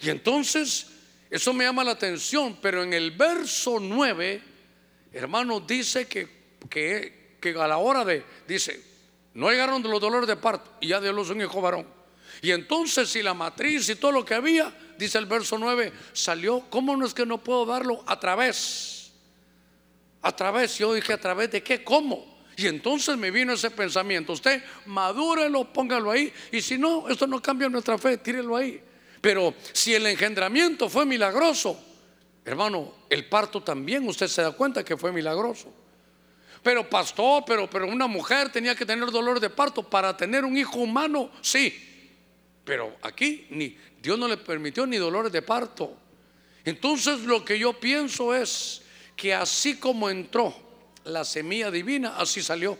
[0.00, 0.86] Y entonces,
[1.28, 4.40] eso me llama la atención, pero en el verso 9,
[5.12, 6.28] hermano, dice que,
[6.70, 8.80] que, a la hora de, dice,
[9.34, 11.86] no llegaron de los dolores de parto y ya dio luz un hijo varón.
[12.40, 16.60] Y entonces si la matriz y todo lo que había, dice el verso 9, salió,
[16.70, 18.04] ¿cómo no es que no puedo darlo?
[18.06, 19.10] A través.
[20.22, 21.82] A través, yo dije, ¿a través de qué?
[21.82, 22.35] ¿Cómo?
[22.56, 27.40] Y entonces me vino ese pensamiento, usted madúrelo, póngalo ahí, y si no, esto no
[27.42, 28.80] cambia nuestra fe, tírelo ahí.
[29.20, 31.78] Pero si el engendramiento fue milagroso,
[32.44, 35.70] hermano, el parto también, usted se da cuenta que fue milagroso.
[36.62, 40.56] Pero pastor, pero, pero una mujer tenía que tener dolor de parto para tener un
[40.56, 41.74] hijo humano, sí.
[42.64, 45.94] Pero aquí ni Dios no le permitió ni dolores de parto.
[46.64, 48.82] Entonces lo que yo pienso es
[49.14, 50.65] que así como entró
[51.06, 52.78] la semilla divina, así salió.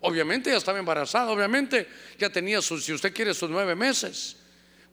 [0.00, 4.36] Obviamente ya estaba embarazada, obviamente ya tenía sus, si usted quiere, sus nueve meses.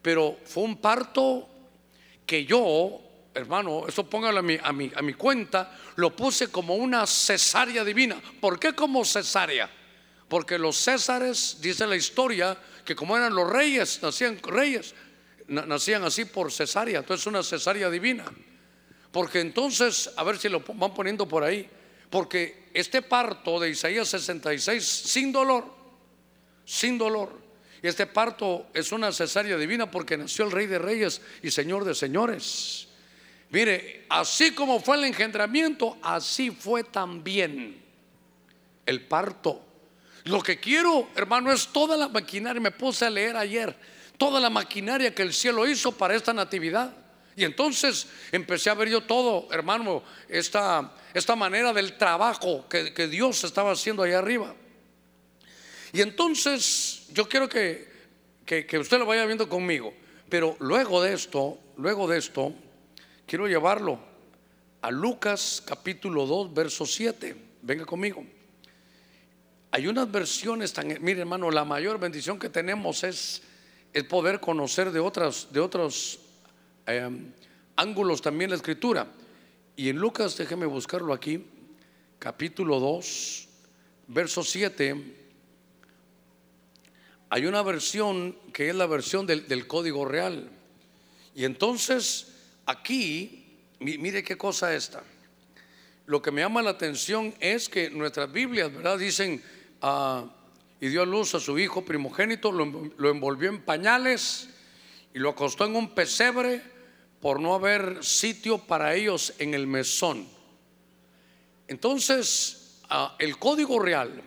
[0.01, 1.47] Pero fue un parto
[2.25, 3.01] que yo,
[3.33, 7.83] hermano, eso póngalo a mi, a mi, a mi cuenta, lo puse como una cesárea
[7.83, 8.21] divina.
[8.39, 9.69] ¿Por qué como cesárea?
[10.27, 14.95] Porque los césares, dice la historia, que como eran los reyes, nacían reyes,
[15.47, 18.23] nacían así por cesárea, entonces una cesárea divina.
[19.11, 21.69] Porque entonces, a ver si lo van poniendo por ahí,
[22.11, 25.65] porque este parto de Isaías 66 sin dolor,
[26.65, 27.41] sin dolor.
[27.81, 31.83] Y este parto es una cesárea divina porque nació el Rey de Reyes y Señor
[31.83, 32.89] de Señores.
[33.49, 37.81] Mire, así como fue el engendramiento, así fue también
[38.85, 39.65] el parto.
[40.25, 42.61] Lo que quiero, hermano, es toda la maquinaria.
[42.61, 43.75] Me puse a leer ayer
[44.17, 46.93] toda la maquinaria que el cielo hizo para esta natividad.
[47.35, 53.43] Y entonces empecé a ver yo todo, hermano, esta, esta manera del trabajo que, Dios
[53.43, 54.53] estaba haciendo allá arriba.
[55.93, 57.89] Y entonces yo quiero que,
[58.45, 59.93] que, que usted lo vaya viendo conmigo.
[60.29, 62.53] Pero luego de esto, luego de esto,
[63.25, 63.99] quiero llevarlo
[64.81, 67.35] a Lucas capítulo 2, verso 7.
[67.61, 68.25] Venga conmigo.
[69.71, 73.41] Hay unas versiones tan, mire hermano, la mayor bendición que tenemos es
[73.93, 76.19] el poder conocer de otras, de otros
[76.87, 77.09] eh,
[77.75, 79.07] ángulos también la escritura.
[79.75, 81.45] Y en Lucas, déjeme buscarlo aquí,
[82.19, 83.47] capítulo 2,
[84.07, 85.21] verso 7
[87.33, 90.49] hay una versión que es la versión del, código real.
[91.33, 92.27] Y entonces
[92.65, 95.01] aquí, mire qué cosa esta.
[96.07, 98.99] Lo que me llama la atención es que nuestras Biblias, ¿verdad?
[98.99, 99.41] Dicen,
[99.81, 100.25] ah,
[100.81, 104.49] y dio a luz a su hijo primogénito, lo, lo envolvió en pañales
[105.13, 106.61] y lo acostó en un pesebre
[107.21, 110.27] por no haber sitio para ellos en el mesón.
[111.67, 114.21] Entonces, ah, el código real,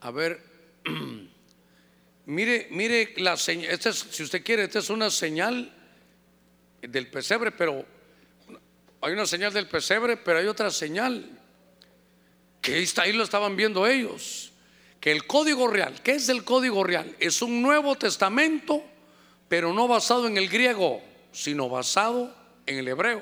[0.00, 0.40] a ver,
[2.26, 5.72] Mire, mire la señal, si usted quiere, esta es una señal
[6.82, 7.86] del pesebre, pero
[9.00, 11.24] hay una señal del pesebre, pero hay otra señal
[12.60, 14.50] que ahí lo estaban viendo ellos,
[14.98, 17.14] que el código real, ¿qué es el código real?
[17.20, 18.82] Es un Nuevo Testamento,
[19.48, 21.00] pero no basado en el griego,
[21.36, 22.34] sino basado
[22.64, 23.20] en el hebreo.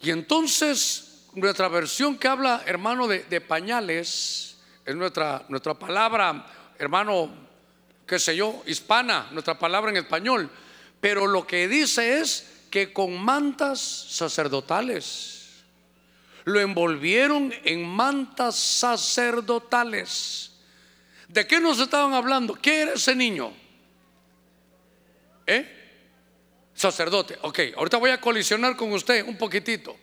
[0.00, 6.46] Y entonces nuestra versión que habla, hermano, de, pañales, es nuestra, nuestra palabra,
[6.78, 7.30] hermano,
[8.06, 10.50] qué sé yo, hispana, nuestra palabra en español.
[10.98, 15.34] Pero lo que dice es que con mantas sacerdotales.
[16.44, 20.52] Lo envolvieron en mantas sacerdotales.
[21.28, 22.54] ¿De qué nos estaban hablando?
[22.54, 23.52] ¿Qué era ese niño?
[25.46, 25.85] ¿Eh?
[26.76, 27.38] Sacerdote.
[27.40, 29.96] Ok, ahorita voy a colisionar con usted un poquitito.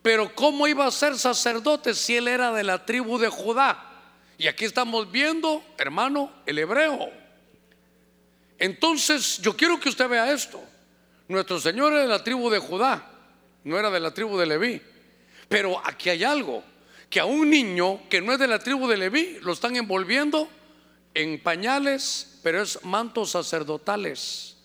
[0.00, 3.84] Pero ¿cómo iba a ser sacerdote si él era de la tribu de Judá?
[4.38, 7.10] Y aquí estamos viendo, hermano, el hebreo.
[8.58, 10.62] Entonces, yo quiero que usted vea esto.
[11.28, 13.10] Nuestro Señor era de la tribu de Judá,
[13.64, 14.80] no era de la tribu de Leví.
[15.48, 16.62] Pero aquí hay algo,
[17.10, 20.48] que a un niño que no es de la tribu de Leví lo están envolviendo
[21.12, 24.56] en pañales, pero es mantos sacerdotales.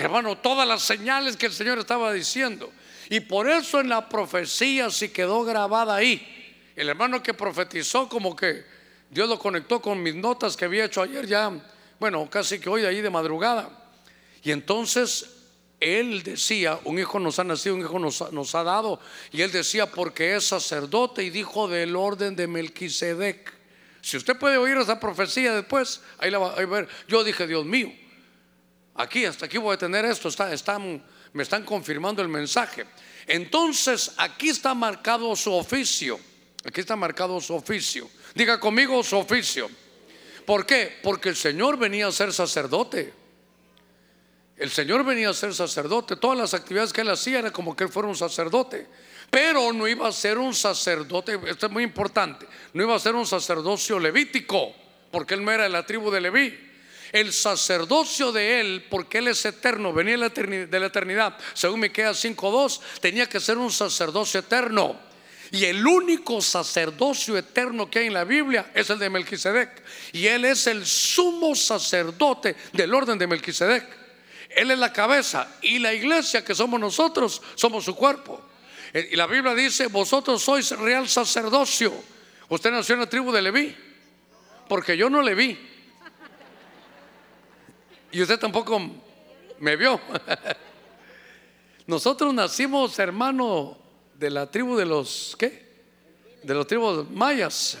[0.00, 2.72] Hermano, todas las señales que el Señor estaba diciendo.
[3.10, 6.26] Y por eso en la profecía se quedó grabada ahí.
[6.74, 8.64] El hermano que profetizó como que
[9.10, 11.52] Dios lo conectó con mis notas que había hecho ayer ya
[12.00, 13.68] bueno, casi que hoy ahí de madrugada.
[14.42, 15.36] Y entonces
[15.78, 18.98] él decía, un hijo nos ha nacido, un hijo nos, ha dado.
[19.32, 23.52] Y él decía, porque es sacerdote y dijo del orden de Melquisedec.
[24.00, 26.88] Si usted puede oír esa profecía después, ahí la va a ver.
[27.06, 27.92] Yo dije, Dios mío,
[28.94, 32.86] aquí, hasta aquí voy a tener esto, está, están, me están confirmando el mensaje.
[33.26, 36.18] Entonces, aquí está marcado su oficio.
[36.64, 38.10] Aquí está marcado su oficio.
[38.34, 39.70] Diga conmigo su oficio.
[40.44, 40.98] ¿Por qué?
[41.02, 43.12] Porque el Señor venía a ser sacerdote.
[44.56, 46.16] El Señor venía a ser sacerdote.
[46.16, 48.86] Todas las actividades que él hacía era como que él fuera un sacerdote.
[49.30, 53.14] Pero no iba a ser un sacerdote, esto es muy importante, no iba a ser
[53.14, 54.74] un sacerdocio levítico,
[55.12, 56.69] porque él no era de la tribu de Leví.
[57.12, 62.80] El sacerdocio de él, porque él es eterno, venía de la eternidad, según Miqueas 5:2,
[63.00, 65.10] tenía que ser un sacerdocio eterno.
[65.52, 69.82] Y el único sacerdocio eterno que hay en la Biblia es el de Melquisedec.
[70.12, 73.84] Y él es el sumo sacerdote del orden de Melquisedec.
[74.48, 78.40] Él es la cabeza y la iglesia que somos nosotros somos su cuerpo.
[78.92, 81.92] Eh, y la Biblia dice, vosotros sois real sacerdocio.
[82.48, 83.76] Usted nació en la tribu de Leví,
[84.68, 85.69] porque yo no le vi.
[88.12, 88.80] Y usted tampoco
[89.58, 90.00] me vio.
[91.86, 93.76] Nosotros nacimos, hermano,
[94.14, 95.68] de la tribu de los, ¿qué?
[96.42, 97.78] De los tribus mayas.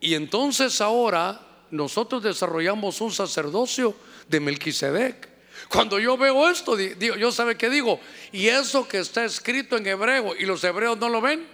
[0.00, 1.40] Y entonces ahora
[1.70, 3.94] nosotros desarrollamos un sacerdocio
[4.28, 5.28] de Melquisedec.
[5.68, 7.98] Cuando yo veo esto, digo, yo sabe qué digo,
[8.30, 11.46] y eso que está escrito en hebreo y los hebreos no lo ven,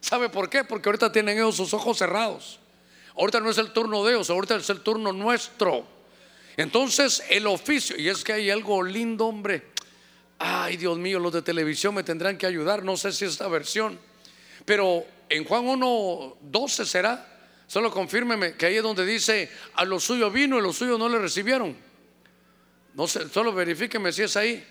[0.00, 0.64] ¿sabe por qué?
[0.64, 2.60] Porque ahorita tienen ellos sus ojos cerrados.
[3.16, 5.86] Ahorita no es el turno de ellos, ahorita es el turno nuestro.
[6.56, 9.62] Entonces el oficio, y es que hay algo lindo, hombre,
[10.38, 13.48] ay Dios mío, los de televisión me tendrán que ayudar, no sé si es esta
[13.48, 13.98] versión,
[14.64, 17.26] pero en Juan 1, 12 será,
[17.66, 21.08] solo confírmeme que ahí es donde dice, a lo suyo vino y los suyos no
[21.08, 21.76] le recibieron.
[22.94, 24.62] No sé, solo verifíqueme si es ahí.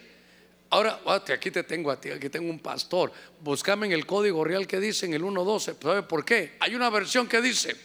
[0.69, 1.01] Ahora,
[1.33, 3.11] aquí te tengo a ti, aquí tengo un pastor.
[3.41, 5.81] Búscame en el código real que dice en el 1.12.
[5.81, 6.55] ¿Sabe por qué?
[6.59, 7.75] Hay una versión que dice,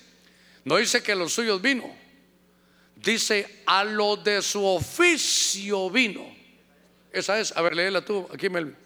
[0.66, 1.84] no dice que a los suyos vino,
[2.96, 6.26] dice a lo de su oficio vino.
[7.12, 8.76] Esa es, a ver, léela tú, aquí Melvin.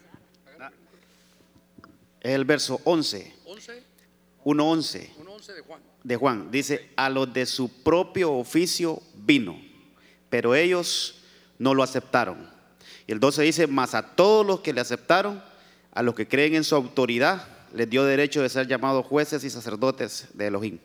[2.20, 3.32] El verso 11.
[4.44, 5.80] 1.11 1.11 de Juan.
[6.04, 6.50] de Juan.
[6.50, 9.58] Dice, a los de su propio oficio vino,
[10.28, 11.22] pero ellos
[11.58, 12.46] no lo aceptaron.
[13.06, 15.42] Y el 12 dice, mas a todos los que le aceptaron,
[15.92, 19.48] a los que creen en su autoridad, les dio derecho de ser llamados jueces y
[19.50, 20.78] sacerdotes de Elohim.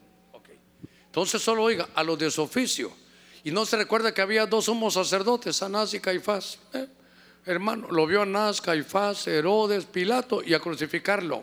[1.15, 2.91] Entonces solo oiga, a los de su oficio.
[3.45, 6.59] Y no se recuerda que había dos sumos sacerdotes, Anás y Caifás.
[6.73, 6.87] ¿eh?
[7.45, 11.41] Hermano, lo vio Anás, Caifás, Herodes, Pilato y a crucificarlo.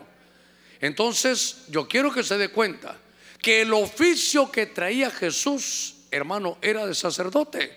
[0.79, 2.95] Entonces yo quiero que se dé cuenta
[3.41, 7.75] que el oficio que traía Jesús, hermano, era de sacerdote.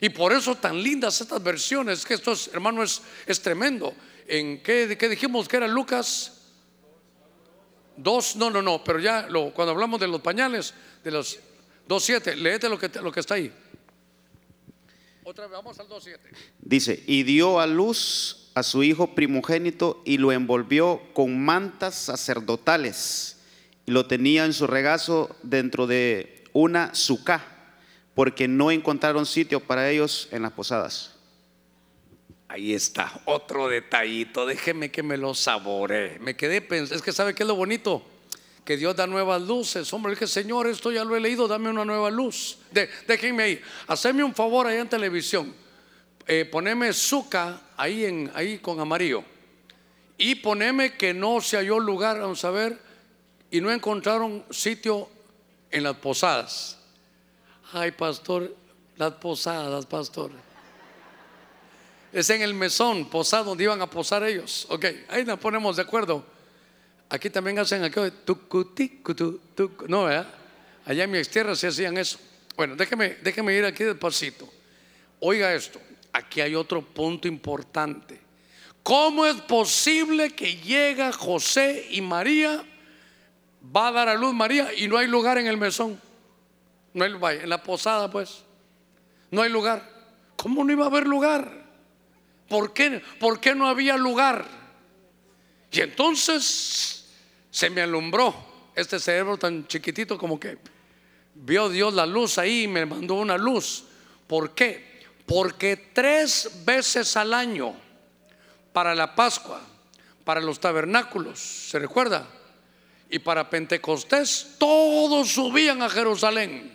[0.00, 3.94] Y por eso tan lindas estas versiones, que esto es, hermano, es, es tremendo.
[4.26, 6.35] ¿En qué, qué dijimos que era Lucas?
[7.96, 11.38] Dos, no, no, no, pero ya lo, cuando hablamos de los pañales, de los
[11.88, 13.52] 2.7, léete lo que, lo que está ahí.
[15.24, 16.18] Otra vez, vamos al 2.7.
[16.60, 23.38] Dice, y dio a luz a su hijo primogénito y lo envolvió con mantas sacerdotales
[23.86, 27.44] y lo tenía en su regazo dentro de una sucá,
[28.14, 31.15] porque no encontraron sitio para ellos en las posadas.
[32.48, 36.18] Ahí está, otro detallito, déjeme que me lo saboree.
[36.20, 38.04] Me quedé pensando, es que sabe qué es lo bonito,
[38.64, 39.92] que Dios da nuevas luces.
[39.92, 42.58] Hombre, dije, Señor, esto ya lo he leído, dame una nueva luz.
[42.70, 45.52] De, déjenme ahí, haceme un favor ahí en televisión,
[46.26, 49.24] eh, poneme Zucca ahí, ahí con amarillo.
[50.16, 52.78] Y poneme que no se halló lugar, vamos a ver,
[53.50, 55.08] y no encontraron sitio
[55.70, 56.78] en las posadas.
[57.72, 58.54] Ay, pastor,
[58.96, 60.45] las posadas, pastor.
[62.16, 64.66] Es en el mesón, posado, donde iban a posar ellos.
[64.70, 66.24] Ok, ahí nos ponemos de acuerdo.
[67.10, 69.84] Aquí también hacen aquello de tucuti, cutu, tucu.
[69.86, 70.26] No, ¿verdad?
[70.86, 72.18] Allá en mi tierra se hacían eso.
[72.56, 74.48] Bueno, déjeme, déjeme ir aquí despacito.
[75.20, 75.78] Oiga esto,
[76.10, 78.18] aquí hay otro punto importante.
[78.82, 82.64] ¿Cómo es posible que llega José y María?
[83.76, 86.00] Va a dar a luz María y no hay lugar en el mesón.
[86.94, 88.42] No hay lugar, en la posada pues.
[89.30, 89.86] No hay lugar.
[90.36, 91.65] ¿Cómo no iba a haber lugar?
[92.48, 94.46] ¿Por qué, ¿Por qué no había lugar?
[95.70, 97.06] Y entonces
[97.50, 98.34] se me alumbró
[98.74, 100.58] este cerebro tan chiquitito como que
[101.34, 103.84] vio Dios la luz ahí y me mandó una luz.
[104.26, 105.00] ¿Por qué?
[105.26, 107.74] Porque tres veces al año,
[108.72, 109.60] para la Pascua,
[110.24, 112.26] para los tabernáculos, ¿se recuerda?
[113.08, 116.74] Y para Pentecostés, todos subían a Jerusalén.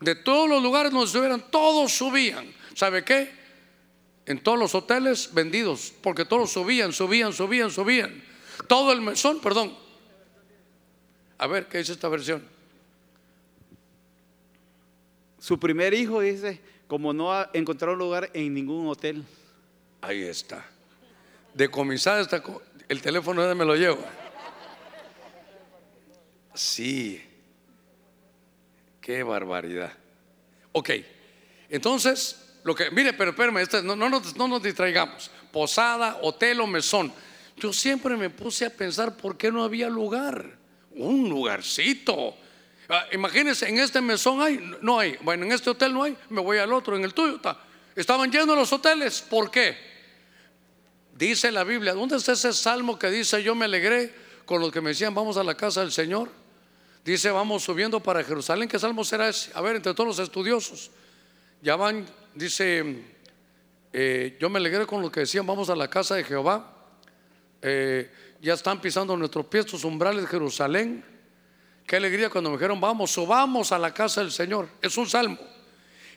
[0.00, 2.52] De todos los lugares donde estuvieran, todos subían.
[2.74, 3.41] ¿Sabe qué?
[4.26, 8.22] En todos los hoteles vendidos, porque todos subían, subían, subían, subían.
[8.68, 9.76] Todo el mesón, perdón.
[11.38, 12.42] A ver, ¿qué dice esta versión?
[15.38, 19.24] Su primer hijo dice, como no ha encontrado lugar en ningún hotel.
[20.00, 20.64] Ahí está.
[21.54, 22.42] Decomisada está
[22.88, 24.04] el teléfono de me lo llevo.
[26.54, 27.20] Sí.
[29.00, 29.92] Qué barbaridad.
[30.72, 30.90] Ok.
[31.68, 35.30] Entonces, lo que, mire, pero espérame, no, no nos- no nos distraigamos.
[35.50, 37.12] Posada, hotel o mesón.
[37.56, 40.56] Yo siempre me puse a pensar por qué no había lugar.
[40.92, 42.36] Un lugarcito.
[42.88, 45.16] Ah, imagínense, en este mesón hay, no hay.
[45.22, 47.58] Bueno, en este hotel no hay, me voy al otro, en el tuyo está.
[47.96, 49.20] Estaban llenos los hoteles.
[49.22, 49.76] ¿Por qué?
[51.16, 54.14] Dice la Biblia, ¿dónde está ese salmo que dice yo me alegré
[54.46, 56.30] con los que me decían vamos a la casa del Señor?
[57.04, 58.68] Dice vamos subiendo para Jerusalén.
[58.68, 59.50] ¿Qué salmo será ese?
[59.54, 60.90] A ver, entre todos los estudiosos.
[61.60, 63.04] Ya van, dice,
[63.92, 66.74] eh, yo me alegré con los que decían vamos a la casa de Jehová.
[67.60, 68.10] Eh,
[68.40, 71.04] ya están pisando nuestros pies sus umbrales de Jerusalén.
[71.86, 74.68] Qué alegría cuando me dijeron vamos, subamos a la casa del Señor.
[74.80, 75.38] Es un salmo.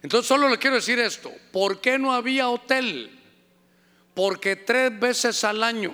[0.01, 1.31] Entonces solo le quiero decir esto.
[1.51, 3.19] ¿Por qué no había hotel?
[4.13, 5.93] Porque tres veces al año,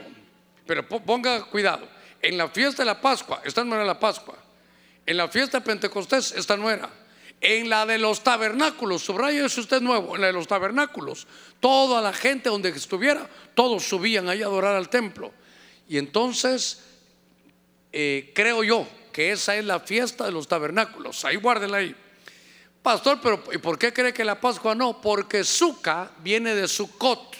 [0.68, 1.88] pero po- ponga cuidado,
[2.22, 4.38] en la fiesta de la Pascua, esta no era la Pascua,
[5.06, 6.88] en la fiesta de Pentecostés, esta no era,
[7.42, 11.26] en la de los tabernáculos, subraya eso usted nuevo, en la de los tabernáculos,
[11.60, 15.34] toda la gente donde estuviera, todos subían ahí a adorar al templo.
[15.90, 16.84] Y entonces,
[17.92, 21.96] eh, creo yo que esa es la fiesta de los tabernáculos, ahí guárdenla ahí.
[22.84, 25.02] Pastor, pero ¿y por qué cree que la Pascua no?
[25.02, 27.36] Porque Sukkah viene de Sukkot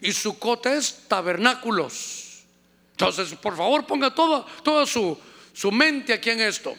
[0.00, 2.44] y Sukkot es tabernáculos.
[2.92, 5.18] Entonces, por favor, ponga toda, toda su,
[5.52, 6.74] su mente aquí en esto.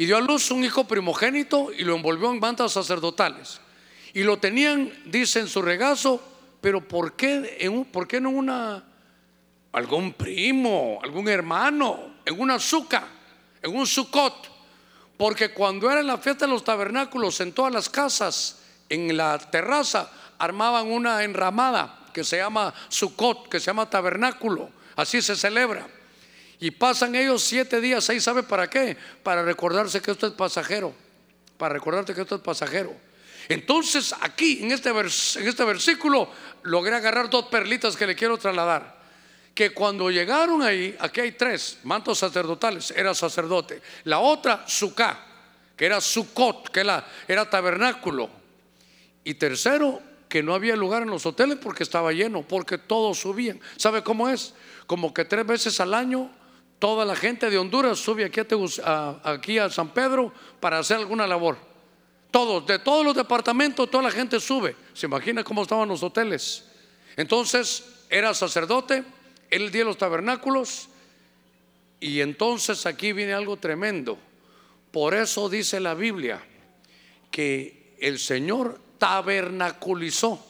[0.00, 3.60] Y dio a luz un hijo primogénito y lo envolvió en mantas sacerdotales.
[4.14, 6.22] Y lo tenían, dice, en su regazo,
[6.62, 8.82] pero ¿por qué, en un- ¿por qué no una,
[9.72, 13.08] algún primo, algún hermano, en una suca,
[13.60, 14.48] en un sucot?
[15.18, 20.10] Porque cuando era la fiesta de los tabernáculos, en todas las casas, en la terraza,
[20.38, 24.70] armaban una enramada que se llama sucot, que se llama tabernáculo.
[24.96, 25.86] Así se celebra.
[26.60, 28.96] Y pasan ellos siete días ahí, ¿sabe para qué?
[29.22, 30.94] Para recordarse que esto es pasajero.
[31.56, 32.94] Para recordarte que esto es pasajero.
[33.48, 36.28] Entonces aquí, en este, en este versículo,
[36.62, 39.00] logré agarrar dos perlitas que le quiero trasladar.
[39.54, 43.80] Que cuando llegaron ahí, aquí hay tres mantos sacerdotales, era sacerdote.
[44.04, 45.18] La otra, Suká,
[45.74, 48.28] que era Sucot, que era, era tabernáculo.
[49.24, 53.60] Y tercero, que no había lugar en los hoteles porque estaba lleno, porque todos subían.
[53.76, 54.54] ¿Sabe cómo es?
[54.86, 56.30] Como que tres veces al año
[56.80, 58.40] toda la gente de Honduras sube aquí
[58.82, 61.56] a, aquí a San Pedro para hacer alguna labor.
[62.32, 64.74] Todos, de todos los departamentos, toda la gente sube.
[64.94, 66.64] ¿Se imagina cómo estaban los hoteles?
[67.16, 69.04] Entonces, era sacerdote,
[69.50, 70.88] día de los tabernáculos,
[72.00, 74.18] y entonces aquí viene algo tremendo.
[74.90, 76.42] Por eso dice la Biblia
[77.30, 80.44] que el Señor tabernaculizó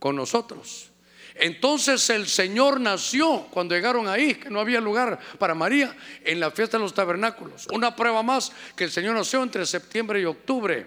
[0.00, 0.90] con nosotros.
[1.34, 6.50] Entonces el Señor nació cuando llegaron ahí, que no había lugar para María, en la
[6.50, 7.66] fiesta de los tabernáculos.
[7.72, 10.86] Una prueba más que el Señor nació entre septiembre y octubre.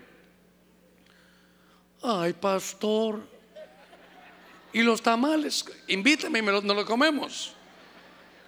[2.02, 3.28] Ay, pastor.
[4.72, 7.54] Y los tamales, invítame y me lo comemos.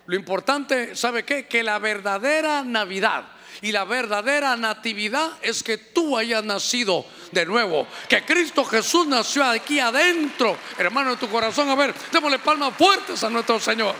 [0.05, 1.47] Lo importante, ¿sabe qué?
[1.47, 3.25] Que la verdadera Navidad
[3.61, 7.87] y la verdadera natividad es que tú hayas nacido de nuevo.
[8.07, 11.69] Que Cristo Jesús nació aquí adentro, hermano, en tu corazón.
[11.69, 13.95] A ver, démosle palmas fuertes a nuestro Señor.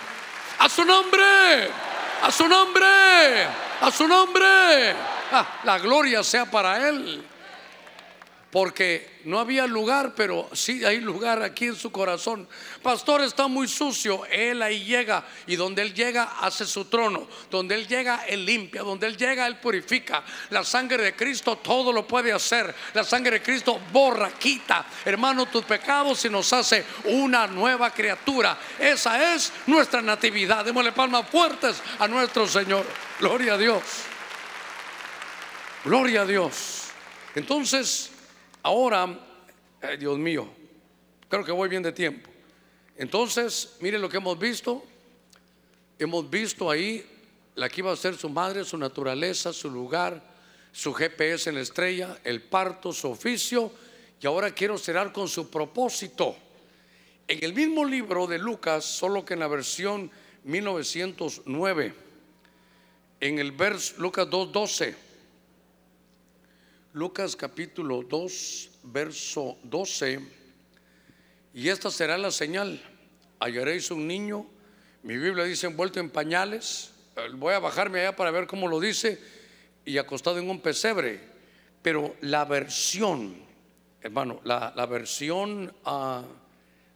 [0.60, 1.70] A su nombre,
[2.22, 3.44] a su nombre,
[3.82, 4.96] a su nombre.
[5.32, 7.29] Ah, la gloria sea para Él
[8.52, 12.48] porque no había lugar, pero sí hay lugar aquí en su corazón.
[12.82, 17.76] Pastor está muy sucio, él ahí llega y donde él llega hace su trono, donde
[17.76, 20.24] él llega él limpia, donde él llega él purifica.
[20.50, 22.74] La sangre de Cristo todo lo puede hacer.
[22.94, 28.58] La sangre de Cristo borra, quita, hermano, tus pecados y nos hace una nueva criatura.
[28.80, 30.66] Esa es nuestra natividad.
[30.66, 32.86] Démosle palmas fuertes a nuestro Señor.
[33.20, 33.84] Gloria a Dios.
[35.86, 36.86] Gloria a Dios.
[37.36, 38.12] Entonces,
[38.70, 39.20] Ahora,
[39.98, 40.48] Dios mío,
[41.28, 42.30] creo que voy bien de tiempo.
[42.98, 44.86] Entonces, mire lo que hemos visto.
[45.98, 47.04] Hemos visto ahí
[47.56, 50.22] la que iba a ser su madre, su naturaleza, su lugar,
[50.72, 53.72] su GPS en la estrella, el parto, su oficio.
[54.22, 56.36] Y ahora quiero cerrar con su propósito.
[57.28, 60.12] En el mismo libro de Lucas, solo que en la versión
[60.44, 61.96] 1909,
[63.20, 65.09] en el verso Lucas 2.12
[66.94, 70.20] Lucas capítulo 2, verso 12.
[71.54, 72.82] Y esta será la señal.
[73.40, 74.48] Hallaréis un niño,
[75.04, 76.92] mi Biblia dice envuelto en pañales.
[77.16, 79.22] Eh, voy a bajarme allá para ver cómo lo dice.
[79.86, 81.22] Y acostado en un pesebre.
[81.84, 83.36] Pero la versión,
[84.02, 86.24] hermano, la, versión a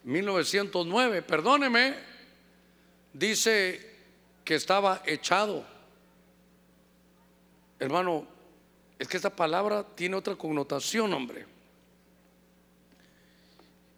[0.05, 1.93] 1909, perdóneme,
[3.13, 3.91] dice
[4.43, 5.63] que estaba echado.
[7.79, 8.32] Hermano,
[9.03, 11.45] es que esta palabra tiene otra connotación, hombre.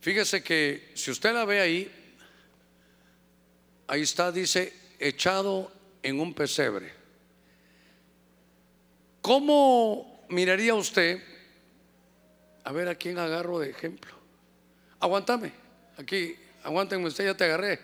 [0.02, 1.92] Fíjese que si usted la ve ahí,
[3.86, 6.92] ahí está, dice, echado en un pesebre.
[9.22, 11.22] ¿Cómo miraría usted?
[12.64, 14.16] A ver a quién agarro de ejemplo.
[15.00, 15.52] Aguántame,
[16.00, 17.80] aquí, aguántenme usted, ya te agarré.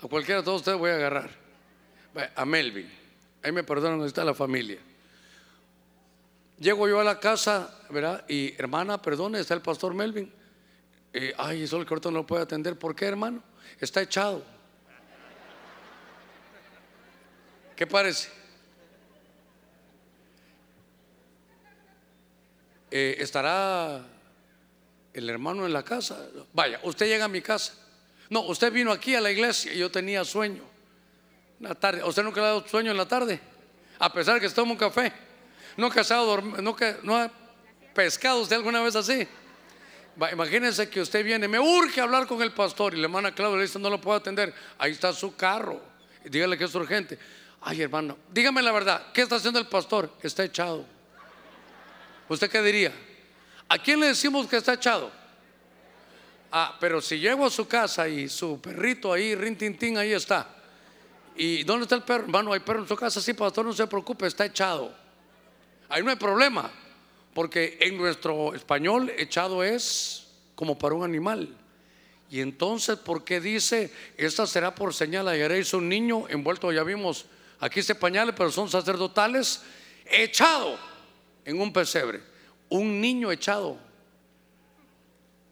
[0.00, 1.30] A cualquiera de todos ustedes voy a agarrar.
[2.34, 2.90] A Melvin.
[3.44, 4.87] Ahí me perdonan, está la familia.
[6.58, 8.24] Llego yo a la casa, ¿verdad?
[8.28, 10.32] Y hermana, perdone, está el pastor Melvin.
[11.36, 12.76] ay, eso el corto no lo puede atender.
[12.78, 13.42] ¿Por qué, hermano?
[13.80, 14.42] Está echado.
[17.76, 18.28] ¿Qué parece?
[22.90, 24.04] Eh, ¿Estará
[25.12, 26.26] el hermano en la casa?
[26.52, 27.74] Vaya, usted llega a mi casa.
[28.30, 30.64] No, usted vino aquí a la iglesia y yo tenía sueño.
[31.60, 32.02] La tarde.
[32.02, 33.40] ¿Usted nunca le ha dado sueño en la tarde?
[34.00, 35.12] A pesar que se toma un café.
[35.78, 35.90] ¿No
[37.04, 37.30] no, ha
[37.94, 39.28] pescado usted alguna vez así?
[40.32, 43.62] Imagínense que usted viene, me urge hablar con el pastor y la hermana Claudia le
[43.62, 44.52] dice, no lo puedo atender.
[44.76, 45.80] Ahí está su carro.
[46.24, 47.16] Dígale que es urgente.
[47.60, 50.12] Ay, hermano, dígame la verdad, ¿qué está haciendo el pastor?
[50.20, 50.84] Está echado.
[52.28, 52.92] ¿Usted qué diría?
[53.68, 55.12] ¿A quién le decimos que está echado?
[56.50, 60.56] Ah, pero si llego a su casa y su perrito ahí, rintintín, ahí está.
[61.36, 62.24] ¿Y dónde está el perro?
[62.24, 65.06] Hermano, hay perro en su casa, sí, pastor, no se preocupe, está echado.
[65.88, 66.70] Ahí no hay problema,
[67.34, 71.56] porque en nuestro español echado es como para un animal.
[72.30, 77.24] Y entonces, ¿por qué dice, esta será por señal, hallaréis un niño envuelto, ya vimos,
[77.58, 79.62] aquí se pañales, pero son sacerdotales,
[80.04, 80.78] echado
[81.44, 82.20] en un pesebre.
[82.68, 83.78] Un niño echado.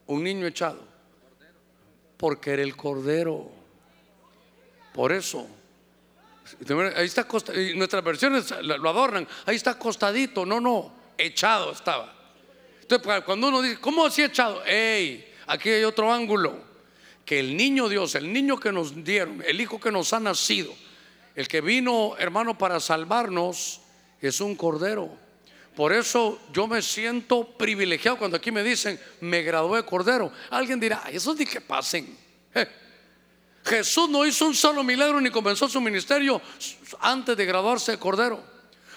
[0.06, 0.86] Un niño echado.
[2.18, 3.50] Porque era el cordero.
[4.92, 5.46] Por eso,
[6.96, 9.26] Ahí está y nuestras versiones lo adornan.
[9.44, 10.46] Ahí está acostadito.
[10.46, 12.14] No, no, echado estaba.
[12.80, 14.64] Entonces, cuando uno dice, ¿cómo así echado?
[14.64, 15.32] ¡Ey!
[15.46, 16.64] Aquí hay otro ángulo.
[17.24, 20.72] Que el niño Dios, el niño que nos dieron, el hijo que nos ha nacido,
[21.34, 23.80] el que vino, hermano, para salvarnos,
[24.20, 25.10] es un cordero.
[25.74, 30.32] Por eso yo me siento privilegiado cuando aquí me dicen, me gradué de cordero.
[30.50, 32.16] Alguien dirá, "Ay, eso ni que pasen.
[32.54, 32.66] Eh,
[33.66, 36.40] Jesús no hizo un solo milagro ni comenzó su ministerio
[37.00, 38.40] antes de graduarse de cordero.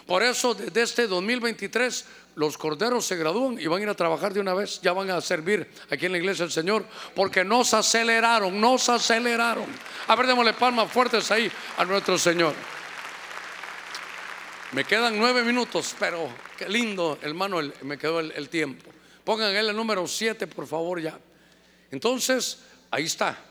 [0.06, 2.06] Por eso desde este 2023
[2.36, 5.10] los corderos se gradúan y van a ir a trabajar de una vez, ya van
[5.10, 9.66] a servir aquí en la iglesia del Señor, porque nos aceleraron, nos aceleraron.
[10.08, 12.54] A ver, démosle palmas fuertes ahí a nuestro Señor.
[14.72, 18.90] Me quedan nueve minutos, pero qué lindo, hermano, me quedó el, el tiempo.
[19.24, 21.20] Pongan el número siete, por favor, ya.
[21.92, 22.60] Entonces,
[22.92, 23.49] ahí está.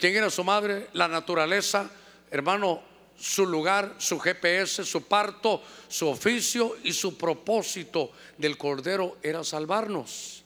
[0.00, 0.88] ¿Quién era su madre?
[0.94, 1.90] La naturaleza,
[2.30, 2.80] hermano,
[3.18, 10.42] su lugar, su GPS, su parto, su oficio y su propósito del Cordero era salvarnos.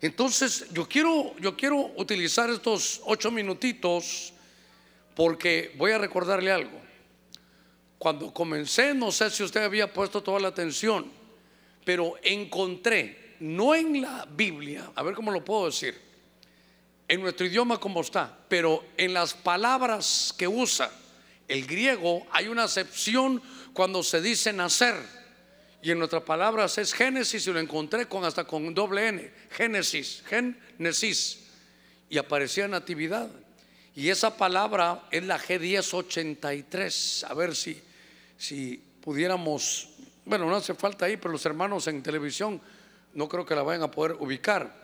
[0.00, 4.32] Entonces, yo quiero, yo quiero utilizar estos ocho minutitos
[5.14, 6.80] porque voy a recordarle algo.
[7.98, 11.08] Cuando comencé, no sé si usted había puesto toda la atención,
[11.84, 16.07] pero encontré, no en la Biblia, a ver cómo lo puedo decir,
[17.08, 20.90] en nuestro idioma como está, pero en las palabras que usa
[21.48, 23.42] el griego hay una acepción
[23.72, 24.94] cuando se dice nacer.
[25.80, 30.22] Y en nuestras palabras es Génesis y lo encontré con hasta con doble N, Génesis,
[30.26, 31.44] Génesis.
[32.10, 33.30] Y aparecía natividad.
[33.94, 37.24] Y esa palabra es la G1083.
[37.28, 37.80] A ver si,
[38.36, 39.88] si pudiéramos,
[40.24, 42.60] bueno, no hace falta ahí, pero los hermanos en televisión
[43.14, 44.74] no creo que la vayan a poder ubicar.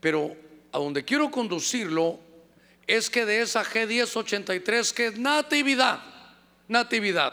[0.00, 0.34] Pero
[0.78, 2.20] a donde quiero conducirlo
[2.86, 6.00] es que de esa G1083 que es natividad,
[6.68, 7.32] natividad.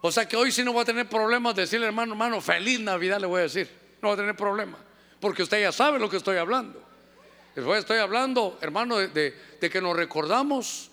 [0.00, 2.80] O sea que hoy sí no voy a tener problemas de decirle hermano, hermano, feliz
[2.80, 3.68] Navidad le voy a decir.
[4.02, 4.76] No voy a tener problema,
[5.20, 6.82] porque usted ya sabe lo que estoy hablando.
[7.54, 10.90] Después estoy hablando, hermano, de, que nos recordamos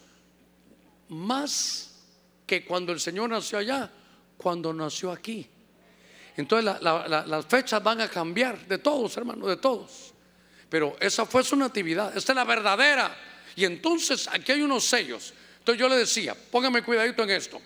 [1.07, 2.03] más
[2.45, 3.89] que cuando el Señor nació allá,
[4.37, 5.49] cuando nació aquí.
[6.35, 10.13] Entonces la- la- la- las fechas van a cambiar de todos, hermano, de todos.
[10.69, 13.15] Pero esa fue su natividad, esta es la verdadera.
[13.55, 15.33] Y entonces aquí hay unos sellos.
[15.59, 17.61] Entonces yo le decía, póngame cuidadito en esto.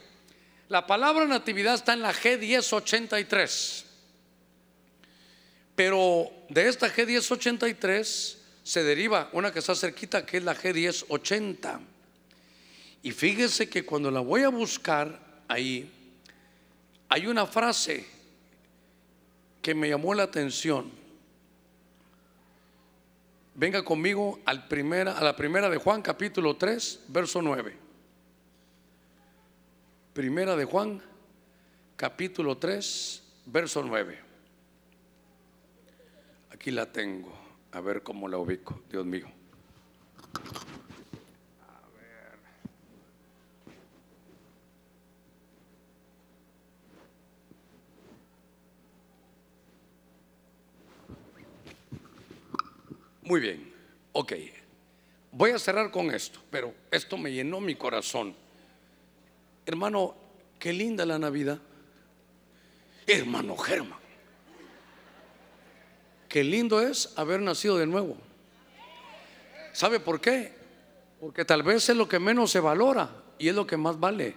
[0.70, 3.84] La palabra natividad está en la G1083.
[5.76, 11.80] Pero de esta G1083 se deriva una que está cerquita que es la G1080.
[13.04, 15.92] Y fíjese que cuando la voy a buscar ahí,
[17.10, 18.06] hay una frase
[19.62, 21.03] que me llamó la atención.
[23.56, 27.78] Venga conmigo al primera, a la primera de Juan, capítulo 3, verso 9.
[30.14, 31.02] Primera de Juan,
[31.96, 34.20] capítulo 3, verso 9.
[36.52, 37.32] Aquí la tengo.
[37.72, 39.28] A ver cómo la ubico, Dios mío.
[53.34, 53.74] Muy bien,
[54.12, 54.34] ok.
[55.32, 58.36] Voy a cerrar con esto, pero esto me llenó mi corazón.
[59.66, 60.14] Hermano,
[60.60, 61.58] qué linda la Navidad.
[63.08, 63.98] Hermano Germán,
[66.30, 68.18] qué lindo es haber nacido de nuevo.
[69.72, 70.54] ¿Sabe por qué?
[71.20, 73.10] Porque tal vez es lo que menos se valora
[73.40, 74.36] y es lo que más vale.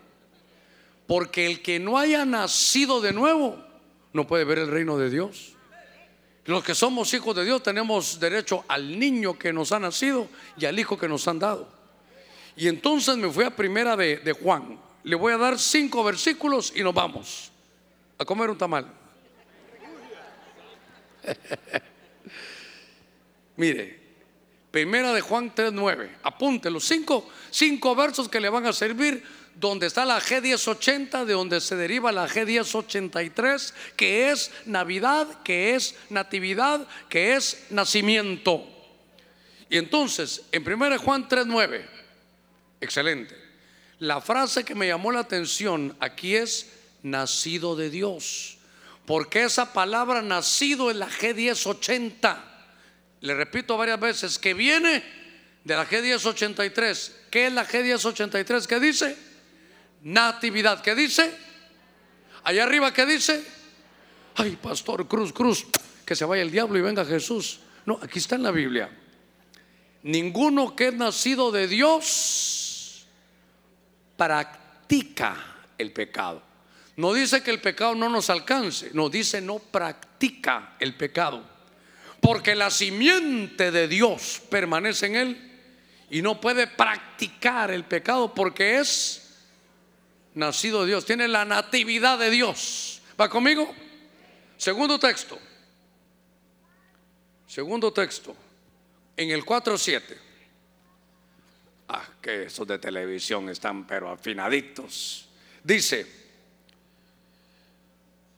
[1.06, 3.62] Porque el que no haya nacido de nuevo
[4.14, 5.55] no puede ver el reino de Dios.
[6.46, 10.64] Los que somos hijos de Dios tenemos derecho al niño que nos ha nacido y
[10.64, 11.68] al hijo que nos han dado.
[12.56, 14.78] Y entonces me fui a primera de, Juan.
[15.02, 17.50] Le voy a dar cinco versículos y nos vamos
[18.16, 18.86] a comer un tamal.
[23.56, 24.00] Mire,
[24.70, 26.18] primera de Juan 3.9.
[26.22, 29.24] Apunte los cinco, cinco versos que le van a servir
[29.58, 35.94] donde está la G1080, de donde se deriva la G1083, que es Navidad, que es
[36.10, 38.66] Natividad, que es nacimiento.
[39.70, 41.84] Y entonces, en 1 Juan 3:9,
[42.80, 43.34] excelente.
[43.98, 46.70] La frase que me llamó la atención aquí es
[47.02, 48.58] nacido de Dios,
[49.06, 52.36] porque esa palabra nacido es la G1080.
[53.22, 55.02] Le repito varias veces que viene
[55.64, 57.12] de la G1083.
[57.30, 58.66] ¿Qué es la G1083?
[58.66, 59.25] ¿Qué dice?
[60.02, 60.82] Natividad.
[60.82, 61.32] ¿Qué dice?
[62.44, 63.44] Allá arriba, ¿qué dice?
[64.36, 65.66] Ay, pastor, cruz, cruz,
[66.04, 67.60] que se vaya el diablo y venga Jesús.
[67.86, 68.90] No, aquí está en la Biblia.
[70.02, 73.06] Ninguno que es nacido de Dios
[74.16, 75.36] practica
[75.78, 76.42] el pecado.
[76.96, 81.44] No dice que el pecado no nos alcance, no dice no practica el pecado.
[82.20, 85.52] Porque la simiente de Dios permanece en él
[86.10, 89.25] y no puede practicar el pecado porque es
[90.36, 93.02] nacido de Dios, tiene la natividad de Dios.
[93.20, 93.74] ¿Va conmigo?
[94.56, 95.38] Segundo texto.
[97.46, 98.36] Segundo texto.
[99.16, 100.02] En el 4.7.
[101.88, 105.28] Ah, que esos de televisión están pero afinaditos.
[105.64, 106.06] Dice,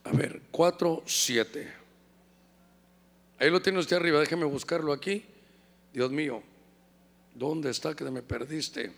[0.05, 1.73] a ver, 4.7.
[3.39, 5.25] Ahí lo tiene usted arriba, déjeme buscarlo aquí.
[5.91, 6.43] Dios mío,
[7.33, 8.93] ¿dónde está que me perdiste?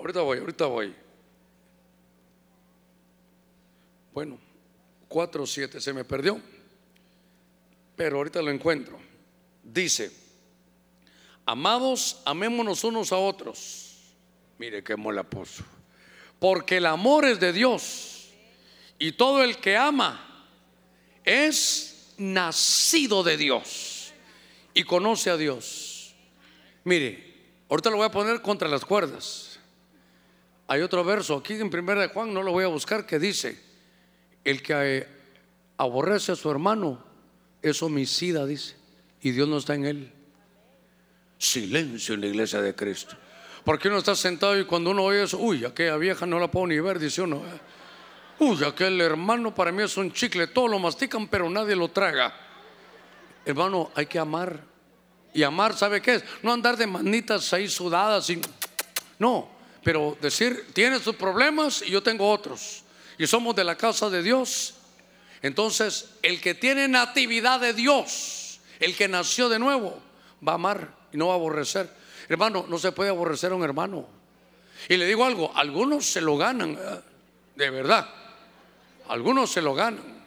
[0.00, 0.94] Ahorita voy, ahorita voy.
[4.14, 4.38] Bueno,
[5.10, 6.40] 4.7 se me perdió,
[7.96, 8.98] pero ahorita lo encuentro.
[9.62, 10.10] Dice,
[11.44, 14.14] amados, amémonos unos a otros.
[14.56, 15.64] Mire qué mola puso.
[16.38, 18.30] Porque el amor es de Dios
[18.98, 20.48] y todo el que ama
[21.24, 24.14] es nacido de Dios
[24.72, 26.14] y conoce a Dios.
[26.84, 27.34] Mire,
[27.68, 29.49] ahorita lo voy a poner contra las cuerdas.
[30.70, 33.60] Hay otro verso aquí en primera de Juan, no lo voy a buscar, que dice,
[34.44, 35.08] el que eh,
[35.76, 37.02] aborrece a su hermano
[37.60, 38.76] es homicida, dice,
[39.20, 40.12] y Dios no está en él.
[41.38, 43.16] Silencio en la iglesia de Cristo.
[43.64, 46.68] Porque uno está sentado y cuando uno oye eso, uy, aquella vieja no la puedo
[46.68, 47.38] ni ver, dice uno.
[47.38, 47.60] eh.
[48.38, 52.32] Uy, aquel hermano para mí es un chicle, todo lo mastican, pero nadie lo traga.
[53.44, 54.60] Hermano, hay que amar.
[55.34, 56.24] Y amar, ¿sabe qué es?
[56.44, 58.40] No andar de manitas ahí sudadas y.
[59.18, 62.82] No, pero decir, tienes tus problemas y yo tengo otros.
[63.18, 64.74] Y somos de la casa de Dios.
[65.42, 70.00] Entonces, el que tiene natividad de Dios, el que nació de nuevo,
[70.46, 71.90] va a amar y no va a aborrecer.
[72.28, 74.06] Hermano, no se puede aborrecer a un hermano.
[74.88, 76.78] Y le digo algo, algunos se lo ganan,
[77.56, 78.08] de verdad.
[79.08, 80.20] Algunos se lo ganan.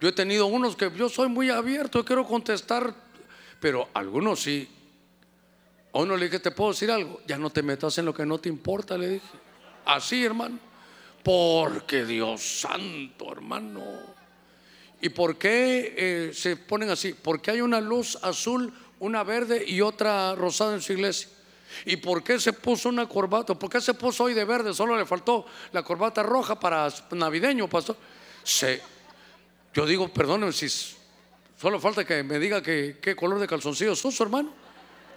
[0.00, 2.94] Yo he tenido unos que yo soy muy abierto, quiero contestar,
[3.60, 4.68] pero algunos sí.
[5.96, 7.22] A uno le dije, ¿te puedo decir algo?
[7.26, 9.26] Ya no te metas en lo que no te importa, le dije.
[9.86, 10.58] Así, hermano.
[11.22, 13.82] Porque Dios santo, hermano.
[15.00, 17.14] ¿Y por qué eh, se ponen así?
[17.14, 18.70] Porque hay una luz azul,
[19.00, 21.30] una verde y otra rosada en su iglesia.
[21.86, 23.54] ¿Y por qué se puso una corbata?
[23.54, 24.74] ¿Por qué se puso hoy de verde?
[24.74, 27.96] Solo le faltó la corbata roja para navideño, pastor.
[28.44, 28.82] Se,
[29.72, 30.68] yo digo, perdónenme si
[31.58, 34.65] solo falta que me diga que, qué color de calzoncillos uso, hermano.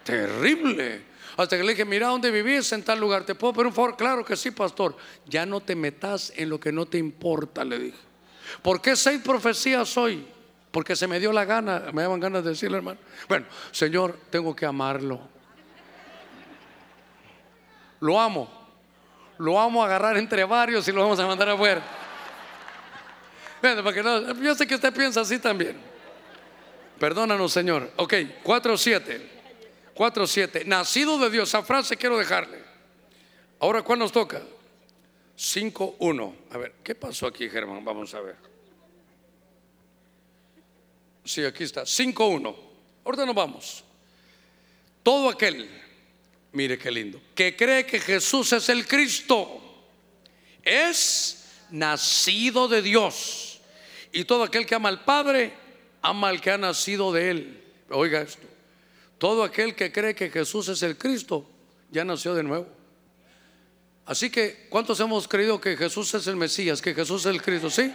[0.09, 1.01] Terrible.
[1.37, 3.23] Hasta que le dije, mira dónde vivís en tal lugar.
[3.23, 3.95] ¿Te puedo pedir un favor?
[3.95, 4.95] Claro que sí, pastor.
[5.25, 7.97] Ya no te metas en lo que no te importa, le dije.
[8.61, 10.25] ¿Por qué seis profecías hoy?
[10.71, 12.99] Porque se me dio la gana, me daban ganas de decirle, hermano.
[13.27, 15.19] Bueno, Señor, tengo que amarlo.
[18.01, 18.49] Lo amo.
[19.37, 21.81] Lo vamos a agarrar entre varios y lo vamos a mandar afuera.
[23.61, 25.77] Bueno, para que no- yo sé que usted piensa así también.
[26.99, 27.91] Perdónanos, Señor.
[27.95, 29.38] Ok, 4.7.
[29.99, 30.65] 4.7.
[30.65, 31.49] Nacido de Dios.
[31.49, 32.57] Esa frase quiero dejarle.
[33.59, 34.41] Ahora, ¿cuál nos toca?
[35.37, 36.35] 5.1.
[36.51, 37.83] A ver, ¿qué pasó aquí, Germán?
[37.83, 38.37] Vamos a ver.
[41.25, 41.81] Sí, aquí está.
[41.81, 42.55] 5.1.
[43.03, 43.83] Ahorita nos vamos.
[45.03, 45.69] Todo aquel,
[46.53, 49.61] mire qué lindo, que cree que Jesús es el Cristo,
[50.63, 53.59] es nacido de Dios.
[54.13, 55.51] Y todo aquel que ama al Padre,
[56.01, 57.63] ama al que ha nacido de Él.
[57.89, 58.47] Oiga esto.
[59.19, 61.45] Todo aquel que cree que Jesús es el Cristo,
[61.91, 62.67] ya nació de nuevo.
[64.05, 67.69] Así que, ¿cuántos hemos creído que Jesús es el Mesías, que Jesús es el Cristo?
[67.69, 67.93] ¿Sí?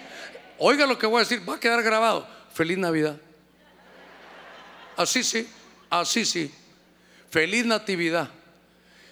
[0.59, 2.29] Oiga lo que voy a decir, va a quedar grabado.
[2.53, 3.17] Feliz Navidad.
[4.97, 5.49] Así sí,
[5.91, 6.55] así sí.
[7.31, 8.31] Feliz Natividad.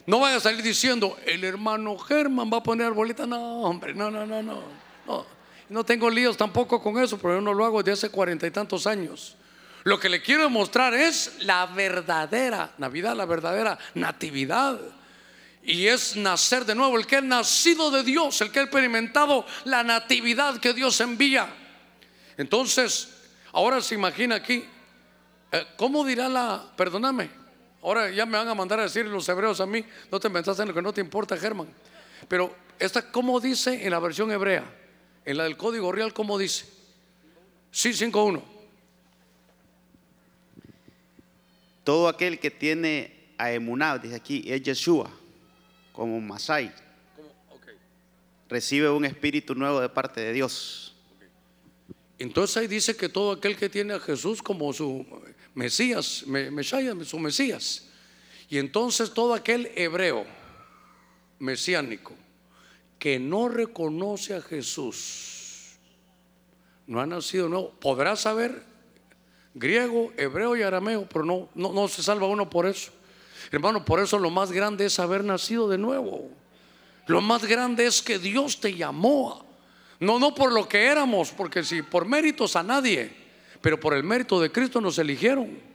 [0.07, 3.27] No vaya a salir diciendo, el hermano Germán va a poner arbolita.
[3.27, 4.63] No, hombre, no, no, no, no.
[5.07, 5.27] No,
[5.69, 8.51] no tengo líos tampoco con eso, pero yo no lo hago desde hace cuarenta y
[8.51, 9.37] tantos años.
[9.85, 14.79] Lo que le quiero demostrar es la verdadera Navidad, la verdadera natividad.
[15.65, 19.47] Y es nacer de nuevo, el que ha nacido de Dios, el que ha experimentado
[19.65, 21.49] la natividad que Dios envía.
[22.37, 23.09] Entonces,
[23.53, 24.65] ahora se imagina aquí,
[25.53, 27.31] eh, ¿cómo dirá la, perdóname,
[27.83, 30.59] ahora ya me van a mandar a decir los hebreos a mí, no te metas
[30.59, 31.69] en lo que no te importa, Germán.
[32.27, 34.65] Pero esta, ¿cómo dice en la versión hebrea?
[35.25, 36.67] En la del código real, ¿cómo dice?
[37.71, 38.52] Sí, 5.1.
[41.85, 45.11] Todo aquel que tiene a Emuná, dice aquí, es Yeshua,
[45.93, 46.73] como Masai,
[48.49, 50.95] recibe un espíritu nuevo de parte de Dios.
[52.19, 55.05] Entonces ahí dice que todo aquel que tiene a Jesús como su
[55.55, 57.89] Mesías, me- Mesías, su Mesías.
[58.49, 60.25] Y entonces todo aquel hebreo
[61.39, 62.15] mesiánico
[62.99, 65.79] que no reconoce a Jesús,
[66.87, 68.63] no ha nacido nuevo, podrá saber
[69.55, 72.91] griego, hebreo y arameo, pero no, no, se salva uno por eso.
[73.51, 76.31] Hermano, por eso lo más grande es haber nacido de nuevo.
[77.07, 79.45] Lo más grande es que Dios te llamó.
[80.01, 83.13] No, no por lo que éramos, porque si por méritos a nadie,
[83.61, 85.73] pero por el mérito de Cristo nos eligieron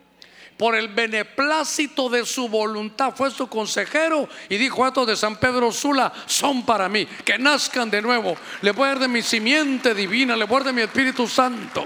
[0.58, 3.14] por el beneplácito de su voluntad.
[3.16, 7.90] Fue su consejero y dijo a de San Pedro Sula, son para mí, que nazcan
[7.92, 8.36] de nuevo.
[8.62, 11.28] Le voy a dar de mi simiente divina, le voy a dar de mi Espíritu
[11.28, 11.86] Santo.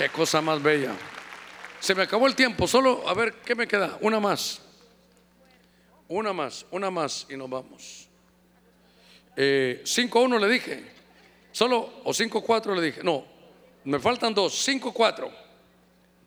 [0.00, 0.96] Qué cosa más bella.
[1.78, 3.98] Se me acabó el tiempo, solo a ver, ¿qué me queda?
[4.00, 4.58] Una más.
[6.08, 8.08] Una más, una más y nos vamos.
[9.36, 10.84] 5-1 eh, le dije.
[11.52, 13.02] Solo, o 5-4 le dije.
[13.04, 13.26] No,
[13.84, 14.66] me faltan dos.
[14.66, 15.30] 5-4.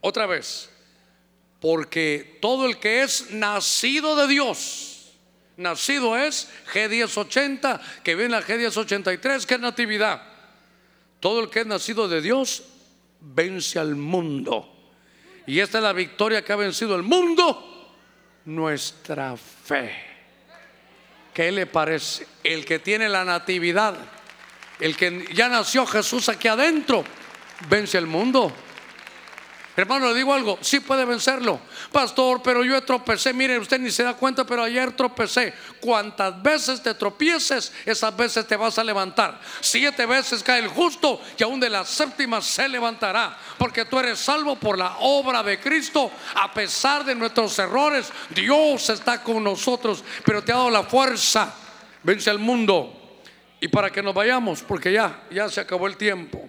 [0.01, 0.69] Otra vez.
[1.59, 5.13] Porque todo el que es nacido de Dios,
[5.57, 10.21] nacido es G1080, que viene la G1083, que es natividad.
[11.19, 12.65] Todo el que es nacido de Dios
[13.23, 14.69] vence al mundo.
[15.45, 17.91] Y esta es la victoria que ha vencido el mundo,
[18.45, 19.93] nuestra fe.
[21.33, 22.27] ¿Qué le parece?
[22.43, 23.95] El que tiene la natividad,
[24.79, 27.03] el que ya nació Jesús aquí adentro,
[27.69, 28.53] vence al mundo.
[29.75, 31.59] Hermano, le digo algo, sí puede vencerlo.
[31.91, 33.33] Pastor, pero yo tropecé.
[33.33, 35.51] Mire, usted ni se da cuenta, pero ayer tropecé.
[35.79, 39.41] Cuantas veces te tropieces, esas veces te vas a levantar.
[39.61, 43.35] Siete veces cae el justo y aún de las séptimas se levantará.
[43.57, 46.11] Porque tú eres salvo por la obra de Cristo.
[46.35, 50.03] A pesar de nuestros errores, Dios está con nosotros.
[50.23, 51.51] Pero te ha dado la fuerza.
[52.03, 53.21] Vence al mundo.
[53.59, 56.47] Y para que nos vayamos, porque ya, ya se acabó el tiempo.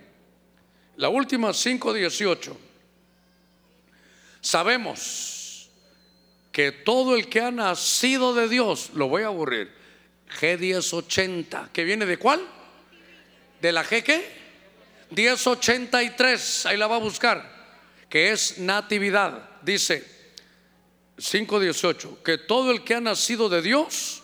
[0.97, 2.74] La última 5.18.
[4.45, 5.71] Sabemos
[6.53, 9.73] que todo el que ha nacido de Dios, lo voy a aburrir,
[10.39, 12.47] G1080, que viene de cuál?
[13.63, 14.23] ¿De la G qué?
[15.13, 17.51] 1083, ahí la va a buscar,
[18.11, 19.49] que es natividad.
[19.63, 20.07] Dice
[21.17, 24.23] 518, que todo el que ha nacido de Dios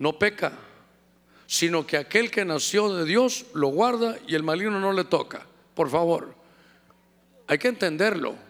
[0.00, 0.50] no peca,
[1.46, 5.46] sino que aquel que nació de Dios lo guarda y el maligno no le toca.
[5.76, 6.34] Por favor,
[7.46, 8.47] hay que entenderlo.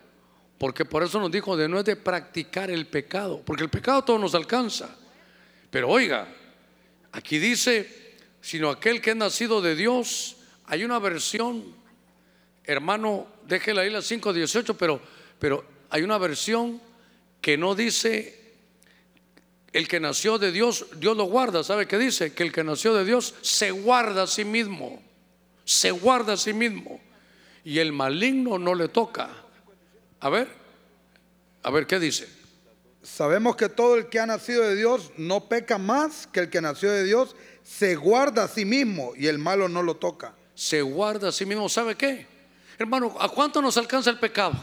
[0.58, 4.02] Porque por eso nos dijo de no es de practicar el pecado, porque el pecado
[4.02, 4.96] todo nos alcanza.
[5.70, 6.26] Pero oiga,
[7.12, 10.36] aquí dice, sino aquel que es nacido de Dios,
[10.66, 11.64] hay una versión,
[12.64, 15.00] hermano, déjela ahí la 5.18, pero,
[15.38, 16.80] pero hay una versión
[17.40, 18.38] que no dice
[19.72, 21.62] el que nació de Dios, Dios lo guarda.
[21.62, 22.32] ¿Sabe qué dice?
[22.32, 25.02] Que el que nació de Dios se guarda a sí mismo.
[25.64, 27.00] Se guarda a sí mismo.
[27.64, 29.30] Y el maligno no le toca.
[30.20, 30.48] A ver,
[31.62, 32.28] a ver, ¿qué dice?
[33.02, 36.60] Sabemos que todo el que ha nacido de Dios no peca más que el que
[36.60, 40.34] nació de Dios, se guarda a sí mismo y el malo no lo toca.
[40.54, 42.26] Se guarda a sí mismo, ¿sabe qué?
[42.78, 44.54] Hermano, ¿a cuánto nos alcanza el pecado?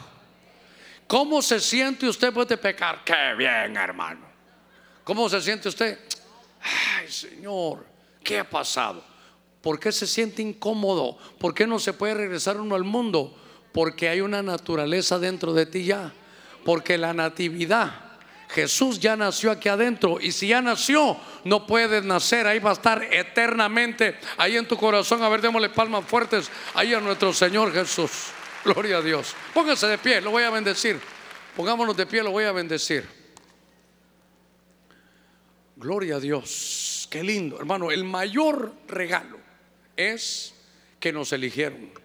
[1.07, 3.03] ¿Cómo se siente usted puede pecar?
[3.05, 4.25] Qué bien, hermano.
[5.03, 5.99] ¿Cómo se siente usted?
[6.61, 7.85] Ay, Señor,
[8.23, 9.03] ¿qué ha pasado?
[9.61, 11.17] ¿Por qué se siente incómodo?
[11.39, 13.37] ¿Por qué no se puede regresar uno al mundo?
[13.76, 16.13] Porque hay una naturaleza dentro de ti ya.
[16.63, 17.91] Porque la natividad,
[18.47, 20.17] Jesús ya nació aquí adentro.
[20.21, 22.47] Y si ya nació, no puedes nacer.
[22.47, 24.17] Ahí va a estar eternamente.
[24.38, 25.21] Ahí en tu corazón.
[25.23, 26.49] A ver, démosle palmas fuertes.
[26.73, 28.28] Ahí a nuestro Señor Jesús.
[28.63, 29.36] Gloria a Dios.
[29.53, 30.97] Pónganse de pie, lo voy a bendecir.
[31.53, 33.05] Pongámonos de pie, lo voy a bendecir.
[35.76, 37.09] Gloria a Dios.
[37.11, 37.91] Qué lindo, hermano.
[37.91, 39.38] El mayor regalo
[39.97, 40.53] es
[40.97, 42.04] que nos eligieron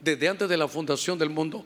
[0.00, 1.64] desde antes de la fundación del mundo.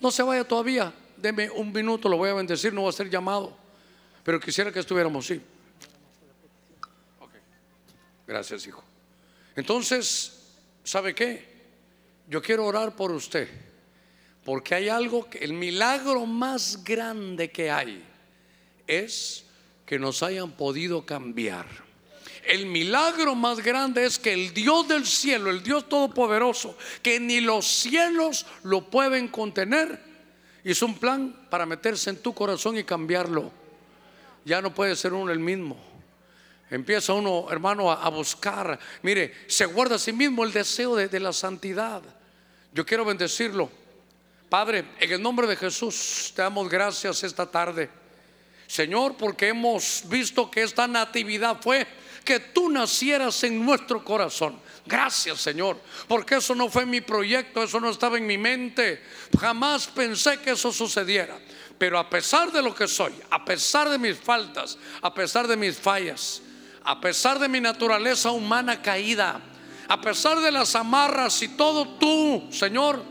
[0.00, 3.08] No se vaya todavía, deme un minuto, lo voy a bendecir, no va a ser
[3.08, 3.56] llamado.
[4.24, 5.40] Pero quisiera que estuviéramos, sí.
[8.26, 8.82] Gracias, hijo.
[9.56, 10.40] Entonces,
[10.84, 11.52] ¿sabe qué?
[12.28, 13.48] Yo quiero orar por usted,
[14.44, 18.02] porque hay algo que el milagro más grande que hay
[18.86, 19.44] es
[19.84, 21.66] que nos hayan podido cambiar.
[22.42, 27.40] El milagro más grande es que el Dios del cielo, el Dios todopoderoso, que ni
[27.40, 30.00] los cielos lo pueden contener,
[30.64, 33.52] hizo un plan para meterse en tu corazón y cambiarlo.
[34.44, 35.76] Ya no puede ser uno el mismo.
[36.68, 38.78] Empieza uno, hermano, a, buscar.
[39.02, 42.02] Mire, se guarda a sí mismo el deseo de, de la santidad.
[42.72, 43.70] Yo quiero bendecirlo.
[44.48, 47.88] Padre, en el nombre de Jesús, te damos gracias esta tarde.
[48.66, 51.86] Señor, porque hemos visto que esta natividad fue
[52.22, 54.60] que tú nacieras en nuestro corazón.
[54.86, 59.02] Gracias Señor, porque eso no fue mi proyecto, eso no estaba en mi mente.
[59.38, 61.38] Jamás pensé que eso sucediera.
[61.78, 65.56] Pero a pesar de lo que soy, a pesar de mis faltas, a pesar de
[65.56, 66.42] mis fallas,
[66.84, 69.40] a pesar de mi naturaleza humana caída,
[69.88, 73.02] a pesar de las amarras y todo tú, Señor,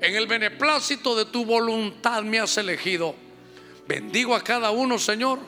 [0.00, 3.14] en el beneplácito de tu voluntad me has elegido.
[3.86, 5.38] Bendigo a cada uno, Señor.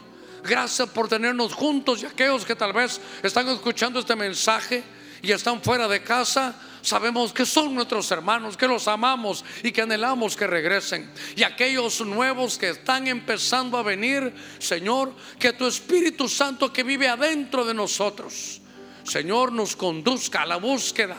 [0.42, 4.82] Gracias por tenernos juntos y aquellos que tal vez están escuchando este mensaje
[5.22, 6.54] y están fuera de casa.
[6.82, 11.10] Sabemos que son nuestros hermanos, que los amamos y que anhelamos que regresen.
[11.36, 17.08] Y aquellos nuevos que están empezando a venir, Señor, que tu Espíritu Santo que vive
[17.08, 18.60] adentro de nosotros,
[19.04, 21.16] Señor, nos conduzca a la búsqueda,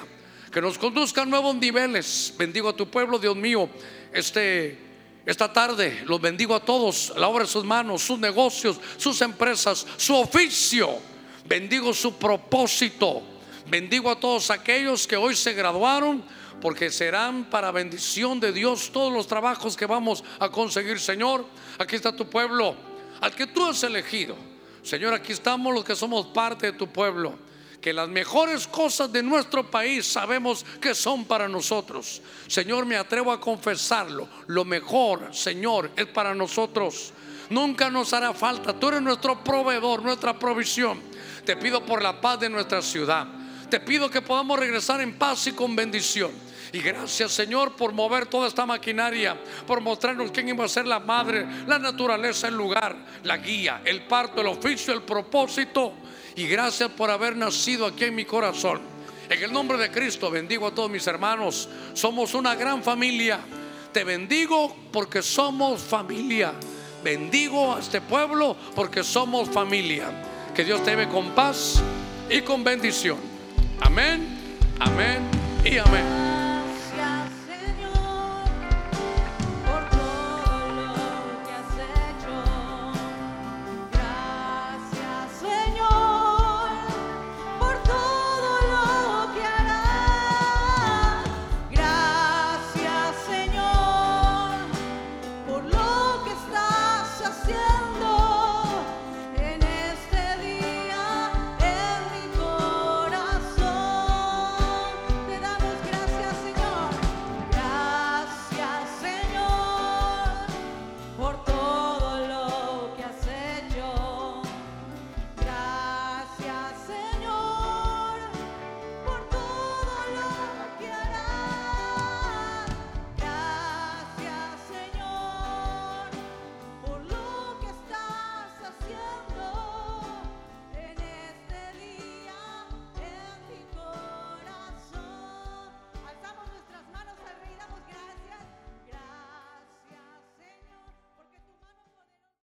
[0.52, 2.34] que nos conduzca a nuevos niveles.
[2.38, 3.70] Bendigo a tu pueblo, Dios mío,
[4.12, 4.91] este
[5.26, 9.86] esta tarde los bendigo a todos, la obra de sus manos, sus negocios, sus empresas,
[9.98, 10.98] su oficio.
[11.48, 13.22] Bendigo su propósito.
[13.68, 16.24] Bendigo a todos aquellos que hoy se graduaron,
[16.60, 21.46] porque serán para bendición de Dios todos los trabajos que vamos a conseguir, Señor.
[21.78, 22.76] Aquí está tu pueblo,
[23.20, 24.36] al que tú has elegido.
[24.82, 27.51] Señor, aquí estamos los que somos parte de tu pueblo
[27.82, 32.22] que las mejores cosas de nuestro país sabemos que son para nosotros.
[32.48, 34.30] Señor, me atrevo a confesarlo.
[34.48, 37.12] Lo mejor, Señor, es para nosotros.
[37.50, 38.72] Nunca nos hará falta.
[38.74, 41.02] Tú eres nuestro proveedor, nuestra provisión.
[41.44, 43.28] Te pido por la paz de nuestra ciudad.
[43.70, 46.32] Te pido que podamos regresar en paz y con bendición.
[46.74, 51.00] Y gracias Señor por mover toda esta maquinaria, por mostrarnos quién iba a ser la
[51.00, 55.94] madre, la naturaleza, el lugar, la guía, el parto, el oficio, el propósito
[56.36, 58.82] y gracias por haber nacido aquí en mi corazón.
[59.30, 61.70] En el nombre de Cristo bendigo a todos mis hermanos.
[61.94, 63.40] Somos una gran familia.
[63.94, 66.54] Te bendigo porque somos familia.
[67.04, 70.10] Bendigo a este pueblo porque somos familia.
[70.54, 71.82] Que Dios te ve con paz
[72.30, 73.18] y con bendición.
[73.80, 74.38] Amén,
[74.80, 75.22] amén
[75.64, 76.41] y amén.